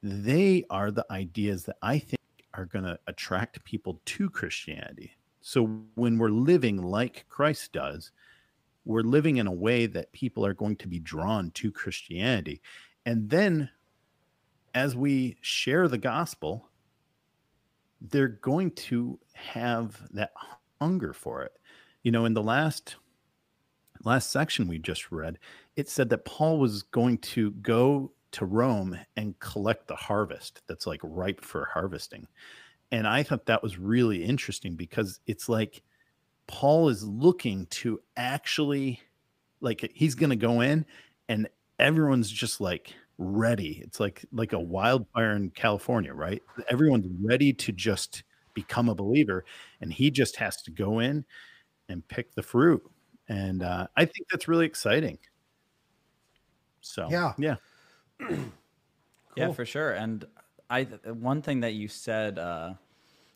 they 0.02 0.64
are 0.70 0.90
the 0.90 1.06
ideas 1.10 1.64
that 1.64 1.76
I 1.82 1.98
think 1.98 2.20
are 2.54 2.64
going 2.64 2.84
to 2.84 2.98
attract 3.06 3.64
people 3.64 4.00
to 4.06 4.28
Christianity. 4.28 5.12
So 5.40 5.82
when 5.94 6.18
we're 6.18 6.30
living 6.30 6.82
like 6.82 7.26
Christ 7.28 7.72
does, 7.72 8.10
we're 8.84 9.02
living 9.02 9.36
in 9.36 9.46
a 9.46 9.52
way 9.52 9.86
that 9.86 10.12
people 10.12 10.44
are 10.44 10.54
going 10.54 10.76
to 10.76 10.88
be 10.88 10.98
drawn 10.98 11.50
to 11.52 11.70
Christianity. 11.70 12.60
And 13.06 13.30
then 13.30 13.70
as 14.74 14.96
we 14.96 15.36
share 15.40 15.86
the 15.86 15.98
gospel, 15.98 16.68
they're 18.00 18.28
going 18.28 18.70
to 18.72 19.18
have 19.34 20.00
that 20.12 20.32
hunger 20.80 21.12
for 21.12 21.42
it 21.42 21.52
you 22.02 22.10
know 22.10 22.24
in 22.24 22.34
the 22.34 22.42
last 22.42 22.96
last 24.04 24.30
section 24.30 24.66
we 24.66 24.78
just 24.78 25.12
read 25.12 25.38
it 25.76 25.88
said 25.88 26.08
that 26.08 26.24
paul 26.24 26.58
was 26.58 26.82
going 26.84 27.18
to 27.18 27.50
go 27.52 28.10
to 28.32 28.46
rome 28.46 28.96
and 29.16 29.38
collect 29.40 29.86
the 29.88 29.96
harvest 29.96 30.62
that's 30.66 30.86
like 30.86 31.00
ripe 31.02 31.44
for 31.44 31.68
harvesting. 31.72 32.26
And 32.92 33.06
i 33.06 33.22
thought 33.22 33.46
that 33.46 33.62
was 33.62 33.78
really 33.78 34.24
interesting 34.24 34.74
because 34.74 35.20
it's 35.26 35.48
like 35.48 35.82
paul 36.46 36.88
is 36.88 37.04
looking 37.04 37.66
to 37.66 38.00
actually 38.16 39.00
like 39.60 39.88
he's 39.94 40.14
going 40.14 40.30
to 40.30 40.36
go 40.36 40.60
in 40.60 40.84
and 41.28 41.48
everyone's 41.78 42.30
just 42.30 42.60
like 42.60 42.94
ready. 43.18 43.82
It's 43.84 44.00
like 44.00 44.24
like 44.32 44.52
a 44.52 44.58
wildfire 44.58 45.36
in 45.36 45.50
california 45.50 46.14
right? 46.14 46.42
Everyone's 46.68 47.06
ready 47.22 47.52
to 47.52 47.72
just 47.72 48.24
become 48.54 48.88
a 48.88 48.94
believer 48.94 49.44
and 49.80 49.92
he 49.92 50.10
just 50.10 50.36
has 50.36 50.62
to 50.62 50.70
go 50.70 50.98
in 50.98 51.24
and 51.90 52.06
pick 52.08 52.34
the 52.34 52.42
fruit. 52.42 52.82
And 53.28 53.62
uh, 53.62 53.88
I 53.96 54.04
think 54.04 54.28
that's 54.30 54.48
really 54.48 54.66
exciting. 54.66 55.18
So 56.80 57.08
yeah, 57.10 57.34
yeah, 57.36 57.56
cool. 58.18 58.38
yeah, 59.36 59.52
for 59.52 59.66
sure. 59.66 59.92
And 59.92 60.24
I 60.70 60.84
one 60.84 61.42
thing 61.42 61.60
that 61.60 61.74
you 61.74 61.88
said, 61.88 62.38
uh, 62.38 62.74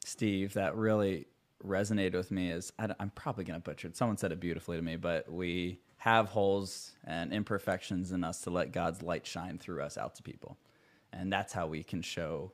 Steve, 0.04 0.54
that 0.54 0.76
really 0.76 1.26
resonated 1.64 2.14
with 2.14 2.30
me 2.30 2.50
is 2.50 2.72
I, 2.78 2.94
am 2.98 3.10
probably 3.14 3.44
going 3.44 3.60
to 3.60 3.64
butcher 3.64 3.88
it. 3.88 3.96
Someone 3.96 4.16
said 4.16 4.32
it 4.32 4.40
beautifully 4.40 4.76
to 4.76 4.82
me, 4.82 4.96
but 4.96 5.30
we 5.30 5.80
have 5.98 6.28
holes 6.28 6.92
and 7.04 7.32
imperfections 7.32 8.12
in 8.12 8.24
us 8.24 8.40
to 8.42 8.50
let 8.50 8.72
God's 8.72 9.02
light 9.02 9.26
shine 9.26 9.58
through 9.58 9.82
us 9.82 9.98
out 9.98 10.14
to 10.16 10.22
people, 10.22 10.56
and 11.12 11.32
that's 11.32 11.52
how 11.52 11.66
we 11.66 11.82
can 11.82 12.02
show 12.02 12.52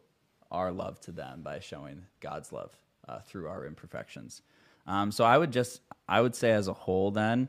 our 0.50 0.72
love 0.72 1.00
to 1.00 1.12
them 1.12 1.42
by 1.42 1.60
showing 1.60 2.04
God's 2.20 2.52
love 2.52 2.76
uh, 3.08 3.20
through 3.20 3.48
our 3.48 3.64
imperfections. 3.64 4.42
Um, 4.90 5.12
so 5.12 5.22
I 5.24 5.38
would 5.38 5.52
just, 5.52 5.82
I 6.08 6.20
would 6.20 6.34
say 6.34 6.50
as 6.50 6.66
a 6.66 6.72
whole, 6.72 7.12
then 7.12 7.48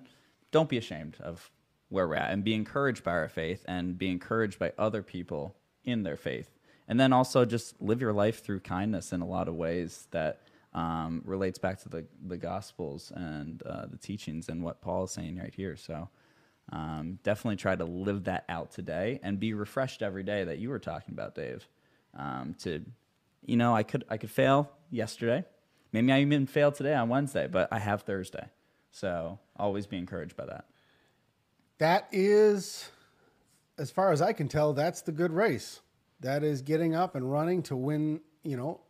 don't 0.52 0.70
be 0.70 0.78
ashamed 0.78 1.18
of 1.22 1.50
where 1.90 2.08
we're 2.08 2.16
at 2.16 2.32
and 2.32 2.44
be 2.44 2.54
encouraged 2.54 3.04
by 3.04 3.14
our 3.14 3.30
faith 3.30 3.66
and 3.68 3.98
be 3.98 4.10
encouraged 4.10 4.60
by 4.60 4.72
other 4.78 5.02
people 5.02 5.56
in 5.84 6.04
their 6.04 6.18
faith. 6.18 6.52
And 6.88 7.00
then 7.00 7.12
also 7.12 7.44
just 7.44 7.82
live 7.82 8.00
your 8.00 8.14
life 8.14 8.44
through 8.44 8.60
kindness 8.60 9.12
in 9.12 9.22
a 9.22 9.28
lot 9.28 9.48
of 9.48 9.56
ways 9.56 10.08
that 10.12 10.42
um, 10.74 11.24
relates 11.26 11.58
back 11.58 11.80
to 11.82 11.90
the, 11.90 12.06
the 12.28 12.38
Gospels 12.38 13.12
and 13.16 13.64
uh, 13.64 13.88
the 13.88 13.98
teachings 13.98 14.48
and 14.48 14.64
what 14.64 14.80
Paul 14.80 15.06
is 15.06 15.12
saying 15.12 15.40
right 15.40 15.54
here. 15.54 15.76
So 15.76 16.10
um, 16.72 17.18
definitely 17.24 17.58
try 17.58 17.76
to 17.76 17.86
live 17.86 18.26
that 18.26 18.46
out 18.50 18.72
today 18.72 19.20
and 19.24 19.40
be 19.40 19.56
refreshed 19.56 20.04
every 20.04 20.24
day 20.24 20.44
that 20.44 20.60
you 20.60 20.70
were 20.70 20.80
talking 20.80 21.14
about, 21.14 21.34
Dave. 21.34 21.68
Um, 22.16 22.56
to, 22.60 22.86
you 23.46 23.58
know, 23.58 23.76
I 23.76 23.84
could 23.84 24.06
I 24.10 24.18
could 24.18 24.32
fail 24.32 24.70
yesterday, 24.92 25.44
Maybe 25.92 26.12
I 26.12 26.22
even 26.22 26.46
failed 26.46 26.76
today 26.76 26.94
on 26.94 27.10
Wednesday, 27.10 27.48
but 27.48 27.68
I 27.72 27.80
have 27.80 28.04
Thursday. 28.04 28.48
So 28.92 29.40
always 29.58 29.88
be 29.88 29.98
encouraged 29.98 30.36
by 30.36 30.46
that. 30.46 30.66
That 31.80 32.08
is, 32.12 32.90
as 33.78 33.92
far 33.92 34.12
as 34.12 34.22
I 34.22 34.34
can 34.34 34.48
tell, 34.48 34.74
that's 34.74 35.02
the 35.02 35.12
good 35.12 35.32
race. 35.32 35.82
That 36.20 36.44
is 36.44 36.62
getting 36.62 36.94
up 36.94 37.16
and 37.16 37.32
running 37.32 37.64
to 37.64 37.76
win. 37.76 38.22
You 38.44 38.58
know, 38.58 38.82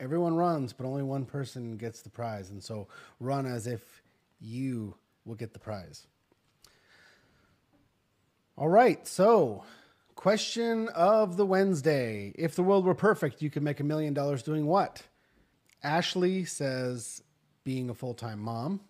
everyone 0.00 0.34
runs, 0.34 0.72
but 0.72 0.86
only 0.86 1.02
one 1.02 1.26
person 1.26 1.76
gets 1.76 2.02
the 2.02 2.10
prize. 2.10 2.50
And 2.50 2.62
so 2.62 2.88
run 3.20 3.46
as 3.46 3.66
if 3.66 4.02
you 4.40 4.94
will 5.24 5.34
get 5.34 5.52
the 5.52 5.58
prize. 5.58 6.06
All 8.56 8.68
right. 8.68 9.06
So, 9.06 9.62
question 10.14 10.88
of 10.88 11.36
the 11.36 11.46
Wednesday 11.46 12.32
If 12.36 12.56
the 12.56 12.62
world 12.62 12.84
were 12.84 12.94
perfect, 12.94 13.42
you 13.42 13.50
could 13.50 13.62
make 13.62 13.80
a 13.80 13.84
million 13.84 14.14
dollars 14.14 14.42
doing 14.42 14.66
what? 14.66 15.02
Ashley 15.82 16.44
says 16.44 17.22
being 17.64 17.90
a 17.90 17.94
full 17.94 18.14
time 18.14 18.40
mom. 18.40 18.80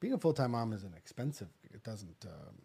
Being 0.00 0.14
a 0.14 0.18
full 0.18 0.32
time 0.32 0.52
mom 0.52 0.72
isn't 0.72 0.94
expensive. 0.96 1.48
It 1.72 1.82
doesn't. 1.84 2.24
Um, 2.24 2.62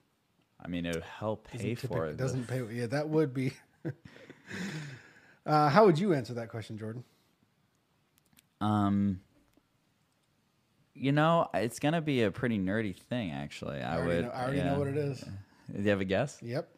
I 0.63 0.67
mean, 0.67 0.85
it 0.85 0.95
would 0.95 1.03
help 1.03 1.47
pay 1.47 1.75
for 1.75 2.07
it. 2.07 2.11
It 2.11 2.17
doesn't 2.17 2.47
pay. 2.47 2.61
Yeah, 2.71 2.87
that 2.87 3.09
would 3.09 3.33
be. 3.33 3.53
uh, 5.45 5.69
how 5.69 5.85
would 5.85 5.97
you 5.97 6.13
answer 6.13 6.35
that 6.35 6.49
question, 6.49 6.77
Jordan? 6.77 7.03
Um, 8.59 9.21
you 10.93 11.11
know, 11.11 11.49
it's 11.53 11.79
gonna 11.79 12.01
be 12.01 12.23
a 12.23 12.31
pretty 12.31 12.59
nerdy 12.59 12.95
thing, 12.95 13.31
actually. 13.31 13.81
I, 13.81 13.97
I 13.97 14.05
would. 14.05 14.25
Know, 14.25 14.31
I 14.31 14.43
already 14.43 14.57
yeah. 14.57 14.71
know 14.71 14.79
what 14.79 14.87
it 14.87 14.97
is. 14.97 15.19
Do 15.19 15.81
you 15.81 15.89
have 15.89 16.01
a 16.01 16.05
guess? 16.05 16.37
Yep 16.41 16.69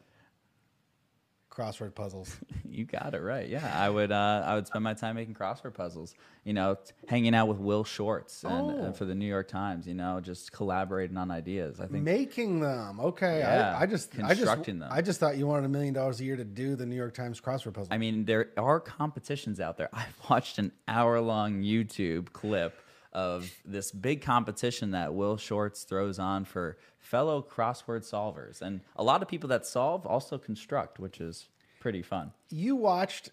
crossword 1.54 1.94
puzzles. 1.94 2.36
you 2.68 2.84
got 2.84 3.14
it 3.14 3.22
right. 3.22 3.48
Yeah, 3.48 3.72
I 3.74 3.88
would. 3.88 4.12
Uh, 4.12 4.42
I 4.44 4.54
would 4.54 4.66
spend 4.66 4.84
my 4.84 4.94
time 4.94 5.16
making 5.16 5.34
crossword 5.34 5.74
puzzles. 5.74 6.14
You 6.44 6.52
know, 6.52 6.74
t- 6.74 6.92
hanging 7.06 7.34
out 7.34 7.48
with 7.48 7.58
Will 7.58 7.84
Shortz 7.84 8.44
and, 8.44 8.52
oh. 8.52 8.84
and, 8.84 8.96
for 8.96 9.04
the 9.04 9.14
New 9.14 9.26
York 9.26 9.48
Times. 9.48 9.86
You 9.86 9.94
know, 9.94 10.20
just 10.20 10.52
collaborating 10.52 11.16
on 11.16 11.30
ideas. 11.30 11.80
I 11.80 11.86
think 11.86 12.04
making 12.04 12.60
them. 12.60 13.00
Okay, 13.00 13.38
yeah, 13.38 13.76
I, 13.78 13.82
I 13.82 13.86
just 13.86 14.10
constructing 14.10 14.46
I 14.48 14.56
just, 14.56 14.64
them. 14.64 14.88
I 14.90 15.02
just 15.02 15.20
thought 15.20 15.36
you 15.36 15.46
wanted 15.46 15.66
a 15.66 15.70
million 15.70 15.94
dollars 15.94 16.20
a 16.20 16.24
year 16.24 16.36
to 16.36 16.44
do 16.44 16.76
the 16.76 16.86
New 16.86 16.96
York 16.96 17.14
Times 17.14 17.40
crossword 17.40 17.74
puzzle. 17.74 17.88
I 17.92 17.98
mean, 17.98 18.24
there 18.24 18.50
are 18.56 18.80
competitions 18.80 19.60
out 19.60 19.76
there. 19.76 19.88
I've 19.92 20.16
watched 20.28 20.58
an 20.58 20.72
hour 20.88 21.20
long 21.20 21.62
YouTube 21.62 22.32
clip 22.32 22.78
of 23.14 23.50
this 23.64 23.92
big 23.92 24.22
competition 24.22 24.90
that 24.90 25.14
Will 25.14 25.36
Shortz 25.36 25.84
throws 25.84 26.18
on 26.18 26.44
for 26.44 26.76
fellow 26.98 27.42
crossword 27.42 28.08
solvers. 28.08 28.60
And 28.60 28.80
a 28.96 29.04
lot 29.04 29.22
of 29.22 29.28
people 29.28 29.48
that 29.50 29.66
solve 29.66 30.04
also 30.06 30.38
construct, 30.38 30.98
which 30.98 31.20
is 31.20 31.48
pretty 31.80 32.02
fun. 32.02 32.32
You 32.50 32.76
watched 32.76 33.30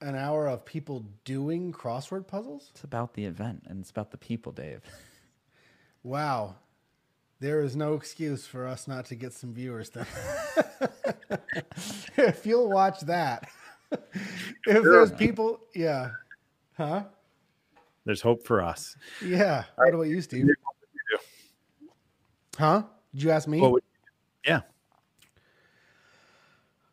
an 0.00 0.16
hour 0.16 0.48
of 0.48 0.64
people 0.64 1.04
doing 1.24 1.72
crossword 1.72 2.26
puzzles? 2.26 2.70
It's 2.74 2.84
about 2.84 3.14
the 3.14 3.24
event 3.24 3.64
and 3.66 3.80
it's 3.80 3.90
about 3.90 4.10
the 4.10 4.18
people, 4.18 4.52
Dave. 4.52 4.80
wow. 6.02 6.56
There 7.40 7.60
is 7.62 7.76
no 7.76 7.94
excuse 7.94 8.46
for 8.46 8.66
us 8.66 8.88
not 8.88 9.06
to 9.06 9.14
get 9.14 9.32
some 9.32 9.52
viewers 9.52 9.90
then. 9.90 10.06
if 12.16 12.46
you'll 12.46 12.70
watch 12.70 13.00
that. 13.00 13.48
if 13.92 14.82
there's 14.82 15.12
people, 15.12 15.60
yeah. 15.74 16.10
Huh? 16.76 17.04
There's 18.04 18.20
hope 18.20 18.46
for 18.46 18.62
us. 18.62 18.96
Yeah. 19.24 19.64
What 19.76 19.94
about 19.94 20.02
you, 20.02 20.20
Steve? 20.20 20.46
Huh? 22.58 22.82
Did 23.12 23.22
you 23.22 23.30
ask 23.30 23.48
me? 23.48 23.60
Well, 23.60 23.78
yeah. 24.46 24.60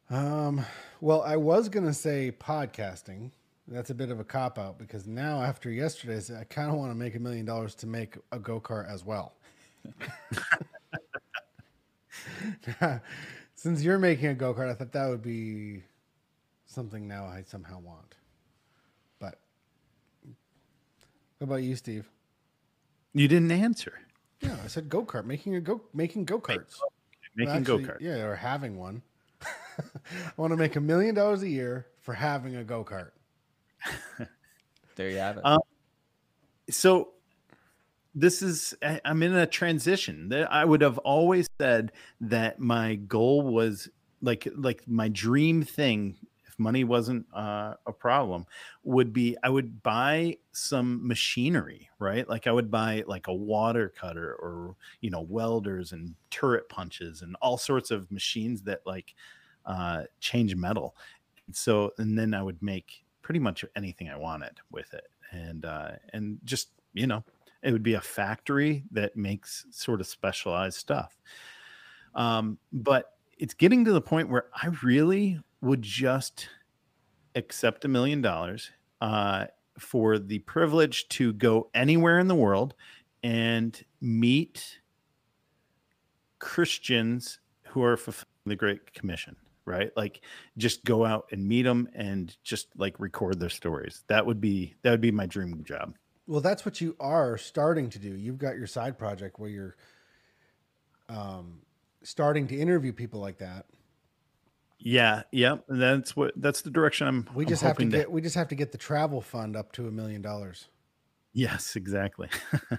Um, 0.09 0.65
well, 0.99 1.21
I 1.21 1.35
was 1.35 1.69
gonna 1.69 1.93
say 1.93 2.31
podcasting. 2.37 3.31
That's 3.67 3.89
a 3.89 3.95
bit 3.95 4.11
of 4.11 4.19
a 4.19 4.23
cop 4.23 4.57
out 4.59 4.77
because 4.77 5.07
now 5.07 5.41
after 5.41 5.69
yesterday's, 5.71 6.31
I 6.31 6.43
kind 6.45 6.69
of 6.69 6.75
want 6.75 6.91
to 6.91 6.95
make 6.95 7.15
a 7.15 7.19
million 7.19 7.45
dollars 7.45 7.75
to 7.75 7.87
make 7.87 8.17
a 8.31 8.39
go 8.39 8.59
kart 8.59 8.89
as 8.91 9.05
well. 9.05 9.35
Since 13.55 13.83
you're 13.83 13.99
making 13.99 14.27
a 14.27 14.33
go 14.33 14.53
kart, 14.53 14.69
I 14.69 14.73
thought 14.73 14.91
that 14.91 15.07
would 15.07 15.21
be 15.21 15.83
something 16.65 17.07
now 17.07 17.25
I 17.25 17.43
somehow 17.45 17.79
want. 17.79 18.15
But 19.19 19.39
How 21.41 21.45
about 21.45 21.63
you, 21.63 21.75
Steve? 21.75 22.07
You 23.13 23.27
didn't 23.27 23.51
answer. 23.51 23.93
Yeah, 24.41 24.55
I 24.63 24.67
said 24.67 24.89
go 24.89 25.03
kart, 25.03 25.25
making 25.25 25.55
a 25.55 25.59
go 25.59 25.81
making 25.91 26.25
go 26.25 26.39
karts. 26.39 26.77
Making 27.35 27.63
go 27.63 27.79
kart. 27.79 27.97
Yeah, 27.99 28.25
or 28.25 28.35
having 28.35 28.77
one. 28.77 29.01
I 29.41 30.31
want 30.37 30.51
to 30.51 30.57
make 30.57 30.75
a 30.75 30.79
million 30.79 31.15
dollars 31.15 31.41
a 31.41 31.49
year 31.49 31.87
for 32.01 32.13
having 32.13 32.55
a 32.55 32.63
go 32.63 32.85
kart. 32.85 33.11
There 34.95 35.09
you 35.09 35.17
have 35.17 35.37
it. 35.37 35.45
Um, 35.45 35.61
So 36.69 37.13
this 38.13 38.43
is 38.43 38.75
I- 38.83 39.01
I'm 39.03 39.23
in 39.23 39.33
a 39.33 39.47
transition. 39.47 40.29
That 40.29 40.51
I 40.51 40.63
would 40.63 40.81
have 40.81 40.99
always 40.99 41.49
said 41.59 41.91
that 42.19 42.59
my 42.59 42.95
goal 42.95 43.41
was 43.41 43.89
like 44.21 44.47
like 44.55 44.87
my 44.87 45.07
dream 45.07 45.63
thing 45.63 46.17
if 46.19 46.30
money 46.61 46.83
wasn't 46.83 47.25
uh, 47.33 47.75
a 47.85 47.91
problem 47.91 48.45
would 48.83 49.11
be 49.11 49.35
I 49.43 49.49
would 49.49 49.83
buy 49.83 50.37
some 50.51 51.05
machinery, 51.05 51.89
right? 51.99 52.27
Like 52.27 52.47
I 52.47 52.51
would 52.51 52.71
buy 52.71 53.03
like 53.07 53.27
a 53.27 53.33
water 53.33 53.89
cutter 53.89 54.35
or 54.35 54.75
you 55.01 55.09
know 55.09 55.21
welders 55.21 55.91
and 55.91 56.15
turret 56.29 56.69
punches 56.69 57.21
and 57.21 57.35
all 57.41 57.57
sorts 57.57 57.91
of 57.91 58.11
machines 58.11 58.61
that 58.63 58.81
like 58.85 59.15
uh, 59.65 60.03
change 60.19 60.55
metal. 60.55 60.95
So 61.51 61.91
and 61.97 62.17
then 62.17 62.33
I 62.33 62.43
would 62.43 62.61
make 62.61 63.03
pretty 63.21 63.39
much 63.39 63.65
anything 63.75 64.09
I 64.09 64.17
wanted 64.17 64.59
with 64.71 64.93
it, 64.93 65.07
and 65.31 65.65
uh, 65.65 65.91
and 66.13 66.39
just 66.43 66.69
you 66.93 67.07
know 67.07 67.23
it 67.63 67.71
would 67.71 67.83
be 67.83 67.93
a 67.93 68.01
factory 68.01 68.83
that 68.91 69.15
makes 69.15 69.65
sort 69.71 70.01
of 70.01 70.07
specialized 70.07 70.77
stuff. 70.77 71.17
Um, 72.15 72.57
but 72.73 73.17
it's 73.37 73.53
getting 73.53 73.85
to 73.85 73.91
the 73.91 74.01
point 74.01 74.29
where 74.29 74.45
I 74.53 74.67
really 74.83 75.39
would 75.61 75.81
just 75.81 76.49
accept 77.35 77.85
a 77.85 77.87
million 77.87 78.21
dollars 78.21 78.71
uh, 78.99 79.45
for 79.77 80.19
the 80.19 80.39
privilege 80.39 81.07
to 81.09 81.33
go 81.33 81.69
anywhere 81.73 82.19
in 82.19 82.27
the 82.27 82.35
world 82.35 82.73
and 83.23 83.83
meet 83.99 84.79
Christians 86.39 87.39
who 87.67 87.83
are 87.83 87.97
fulfilling 87.97 88.27
the 88.45 88.55
Great 88.55 88.93
Commission, 88.93 89.35
right? 89.65 89.91
Like 89.95 90.21
just 90.57 90.83
go 90.83 91.05
out 91.05 91.25
and 91.31 91.47
meet 91.47 91.63
them 91.63 91.87
and 91.95 92.35
just 92.43 92.67
like 92.75 92.99
record 92.99 93.39
their 93.39 93.49
stories. 93.49 94.03
That 94.07 94.25
would 94.25 94.41
be 94.41 94.75
that 94.81 94.91
would 94.91 95.01
be 95.01 95.11
my 95.11 95.27
dream 95.27 95.63
job. 95.63 95.93
Well, 96.27 96.41
that's 96.41 96.65
what 96.65 96.81
you 96.81 96.95
are 96.99 97.37
starting 97.37 97.89
to 97.89 97.99
do. 97.99 98.15
You've 98.15 98.37
got 98.37 98.55
your 98.57 98.67
side 98.67 98.97
project 98.97 99.39
where 99.39 99.49
you're 99.49 99.75
um, 101.09 101.59
starting 102.03 102.47
to 102.47 102.55
interview 102.55 102.93
people 102.93 103.19
like 103.19 103.39
that. 103.39 103.65
Yeah, 104.83 105.23
yeah, 105.31 105.57
that's 105.69 106.15
what 106.15 106.33
that's 106.37 106.61
the 106.61 106.71
direction 106.71 107.07
I'm. 107.07 107.29
We 107.35 107.43
I'm 107.45 107.49
just 107.49 107.61
have 107.61 107.77
to 107.77 107.85
get 107.85 108.11
we 108.11 108.19
just 108.21 108.35
have 108.35 108.47
to 108.47 108.55
get 108.55 108.71
the 108.71 108.77
travel 108.79 109.21
fund 109.21 109.55
up 109.55 109.71
to 109.73 109.87
a 109.87 109.91
million 109.91 110.21
dollars. 110.21 110.69
Yes, 111.33 111.75
exactly. 111.75 112.29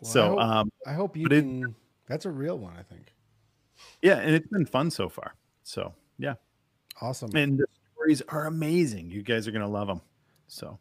Well, 0.00 0.10
I 0.10 0.12
so, 0.12 0.28
hope- 0.30 0.40
um, 0.40 0.72
I 0.86 0.92
hope 0.94 1.16
you 1.18 1.24
but 1.28 1.32
it- 1.34 1.64
that's 2.08 2.24
a 2.24 2.30
real 2.30 2.58
one, 2.58 2.74
I 2.78 2.82
think. 2.82 3.12
yeah, 4.00 4.14
and 4.16 4.34
it's 4.34 4.46
been 4.48 4.64
fun 4.64 4.90
so 4.90 5.10
far. 5.10 5.34
So, 5.64 5.92
yeah, 6.18 6.34
Awesome. 7.02 7.30
and 7.36 7.58
the 7.58 7.66
stories 7.92 8.22
are 8.28 8.46
amazing. 8.46 9.10
You 9.10 9.22
guys 9.22 9.46
are 9.46 9.50
gonna 9.52 9.68
love 9.68 9.86
them. 9.88 10.00
So, 10.46 10.78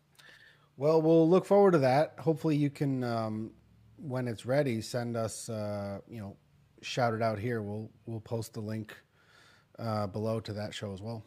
Well, 0.77 1.01
we'll 1.01 1.29
look 1.29 1.45
forward 1.45 1.71
to 1.71 1.79
that. 1.79 2.15
Hopefully, 2.19 2.55
you 2.55 2.69
can, 2.69 3.03
um, 3.03 3.51
when 3.97 4.29
it's 4.29 4.45
ready, 4.45 4.79
send 4.79 5.17
us, 5.17 5.49
uh, 5.49 5.99
you 6.07 6.21
know, 6.21 6.37
shout 6.81 7.13
it 7.13 7.21
out 7.21 7.37
here. 7.37 7.61
We'll 7.61 7.89
we'll 8.05 8.21
post 8.21 8.53
the 8.53 8.61
link 8.61 8.95
uh, 9.79 10.07
below 10.07 10.39
to 10.39 10.53
that 10.53 10.73
show 10.73 10.93
as 10.93 11.01
well. 11.01 11.23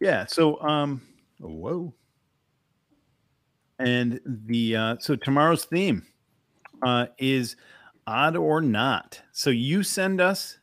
yeah. 0.00 0.26
So, 0.26 0.60
um, 0.60 1.02
whoa. 1.38 1.94
And 3.78 4.20
the 4.24 4.76
uh, 4.76 4.96
so 5.00 5.16
tomorrow's 5.16 5.64
theme 5.64 6.06
uh, 6.82 7.06
is 7.18 7.56
odd 8.06 8.36
or 8.36 8.60
not. 8.60 9.20
So 9.32 9.50
you 9.50 9.82
send 9.82 10.20
us 10.20 10.58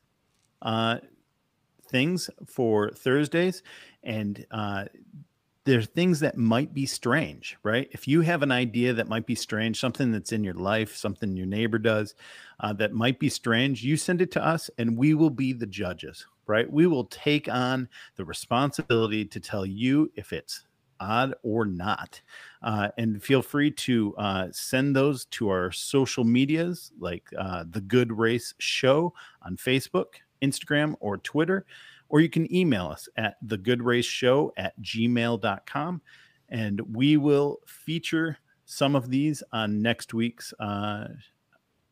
uh, 0.61 0.99
things 1.89 2.29
for 2.45 2.91
Thursdays, 2.91 3.63
and 4.03 4.45
uh, 4.51 4.85
there 5.69 5.77
are 5.77 5.83
things 5.83 6.19
that 6.21 6.35
might 6.35 6.73
be 6.73 6.87
strange, 6.87 7.55
right? 7.61 7.87
If 7.91 8.07
you 8.07 8.21
have 8.21 8.41
an 8.41 8.51
idea 8.51 8.91
that 8.91 9.07
might 9.07 9.27
be 9.27 9.35
strange, 9.35 9.79
something 9.79 10.11
that's 10.11 10.31
in 10.31 10.43
your 10.43 10.55
life, 10.55 10.95
something 10.95 11.37
your 11.37 11.45
neighbor 11.45 11.77
does 11.77 12.15
uh, 12.59 12.73
that 12.73 12.91
might 12.91 13.19
be 13.19 13.29
strange, 13.29 13.83
you 13.83 13.95
send 13.95 14.19
it 14.19 14.31
to 14.31 14.43
us, 14.43 14.71
and 14.79 14.97
we 14.97 15.13
will 15.13 15.29
be 15.29 15.53
the 15.53 15.67
judges, 15.67 16.25
right? 16.47 16.67
We 16.71 16.87
will 16.87 17.05
take 17.05 17.47
on 17.47 17.87
the 18.15 18.25
responsibility 18.25 19.25
to 19.25 19.39
tell 19.39 19.63
you 19.63 20.11
if 20.15 20.33
it's 20.33 20.65
odd 20.99 21.35
or 21.43 21.65
not. 21.65 22.19
Uh, 22.63 22.89
and 22.97 23.21
feel 23.21 23.43
free 23.43 23.69
to 23.69 24.15
uh, 24.17 24.47
send 24.51 24.95
those 24.95 25.25
to 25.25 25.49
our 25.49 25.71
social 25.71 26.23
medias 26.23 26.91
like 26.99 27.25
uh, 27.37 27.65
The 27.69 27.81
Good 27.81 28.11
Race 28.11 28.55
Show 28.57 29.13
on 29.43 29.55
Facebook, 29.55 30.15
Instagram, 30.41 30.95
or 30.99 31.19
Twitter. 31.19 31.67
Or 32.09 32.19
you 32.21 32.29
can 32.29 32.53
email 32.53 32.87
us 32.87 33.07
at 33.17 33.35
thegoodrace 33.45 34.51
at 34.57 34.79
gmail.com. 34.81 36.01
And 36.49 36.81
we 36.95 37.17
will 37.17 37.59
feature 37.65 38.37
some 38.65 38.95
of 38.95 39.09
these 39.09 39.43
on 39.51 39.81
next 39.81 40.13
week's 40.13 40.53
uh, 40.59 41.07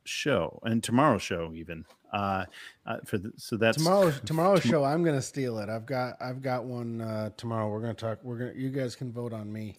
show 0.05 0.59
and 0.63 0.83
tomorrow's 0.83 1.21
show, 1.21 1.51
even. 1.53 1.85
Uh, 2.11 2.45
uh, 2.85 2.97
for 3.05 3.17
the, 3.17 3.31
so 3.35 3.57
that's 3.57 3.77
Tomorrow's 3.77 4.19
tomorrow's 4.21 4.63
show, 4.63 4.83
I'm 4.83 5.03
gonna 5.03 5.21
steal 5.21 5.59
it. 5.59 5.69
I've 5.69 5.85
got 5.85 6.15
I've 6.21 6.41
got 6.41 6.63
one 6.63 7.01
uh, 7.01 7.31
tomorrow. 7.35 7.69
We're 7.69 7.81
gonna 7.81 7.93
talk. 7.93 8.19
We're 8.23 8.37
gonna 8.37 8.53
you 8.55 8.69
guys 8.69 8.95
can 8.95 9.11
vote 9.11 9.33
on 9.33 9.51
me 9.51 9.77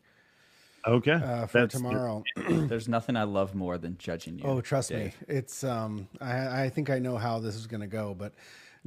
okay. 0.86 1.12
uh, 1.12 1.46
for 1.46 1.60
That's 1.60 1.74
the- 1.74 1.80
tomorrow. 1.80 2.22
There's 2.48 2.88
nothing 2.88 3.16
I 3.16 3.22
love 3.24 3.54
more 3.54 3.78
than 3.78 3.96
judging 3.98 4.38
you. 4.38 4.44
Oh, 4.44 4.60
trust 4.60 4.90
Dave. 4.90 5.16
me, 5.26 5.36
it's 5.36 5.64
um. 5.64 6.06
I 6.20 6.64
I 6.64 6.68
think 6.68 6.90
I 6.90 6.98
know 6.98 7.16
how 7.16 7.38
this 7.38 7.54
is 7.54 7.66
going 7.66 7.80
to 7.80 7.86
go, 7.86 8.14
but 8.14 8.34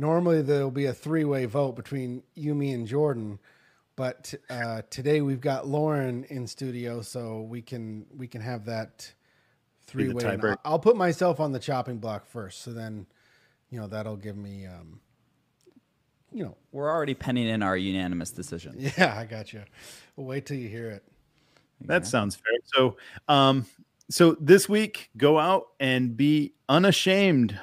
normally 0.01 0.41
there'll 0.41 0.71
be 0.71 0.87
a 0.87 0.93
three 0.93 1.23
way 1.23 1.45
vote 1.45 1.75
between 1.75 2.23
you, 2.33 2.53
me, 2.55 2.71
and 2.73 2.87
Jordan. 2.87 3.39
But 3.95 4.33
uh, 4.49 4.81
today 4.89 5.21
we've 5.21 5.39
got 5.39 5.67
Lauren 5.67 6.25
in 6.25 6.47
studio, 6.47 7.01
so 7.01 7.41
we 7.41 7.61
can 7.61 8.05
we 8.17 8.27
can 8.27 8.41
have 8.41 8.65
that 8.65 9.13
three 9.85 10.07
the 10.07 10.15
way. 10.15 10.23
tiebreaker. 10.23 10.57
I'll 10.65 10.79
put 10.79 10.97
myself 10.97 11.39
on 11.39 11.51
the 11.51 11.59
chopping 11.59 11.99
block 11.99 12.25
first, 12.25 12.61
so 12.61 12.73
then 12.73 13.05
you 13.69 13.79
know 13.79 13.87
that'll 13.87 14.17
give 14.17 14.35
me 14.35 14.65
um. 14.65 14.99
You 16.33 16.45
know, 16.45 16.57
We're 16.71 16.89
already 16.89 17.13
penning 17.13 17.49
in 17.49 17.61
our 17.61 17.75
unanimous 17.75 18.31
decision. 18.31 18.75
yeah, 18.97 19.17
I 19.17 19.25
got 19.25 19.51
you. 19.51 19.63
We'll 20.15 20.27
wait 20.27 20.45
till 20.45 20.55
you 20.55 20.69
hear 20.69 20.89
it. 20.89 21.03
That 21.81 22.07
sounds 22.07 22.37
fair. 22.37 22.53
So, 22.73 22.95
um, 23.27 23.65
so 24.09 24.37
this 24.39 24.69
week, 24.69 25.09
go 25.17 25.37
out 25.37 25.67
and 25.77 26.15
be 26.15 26.53
unashamed 26.69 27.59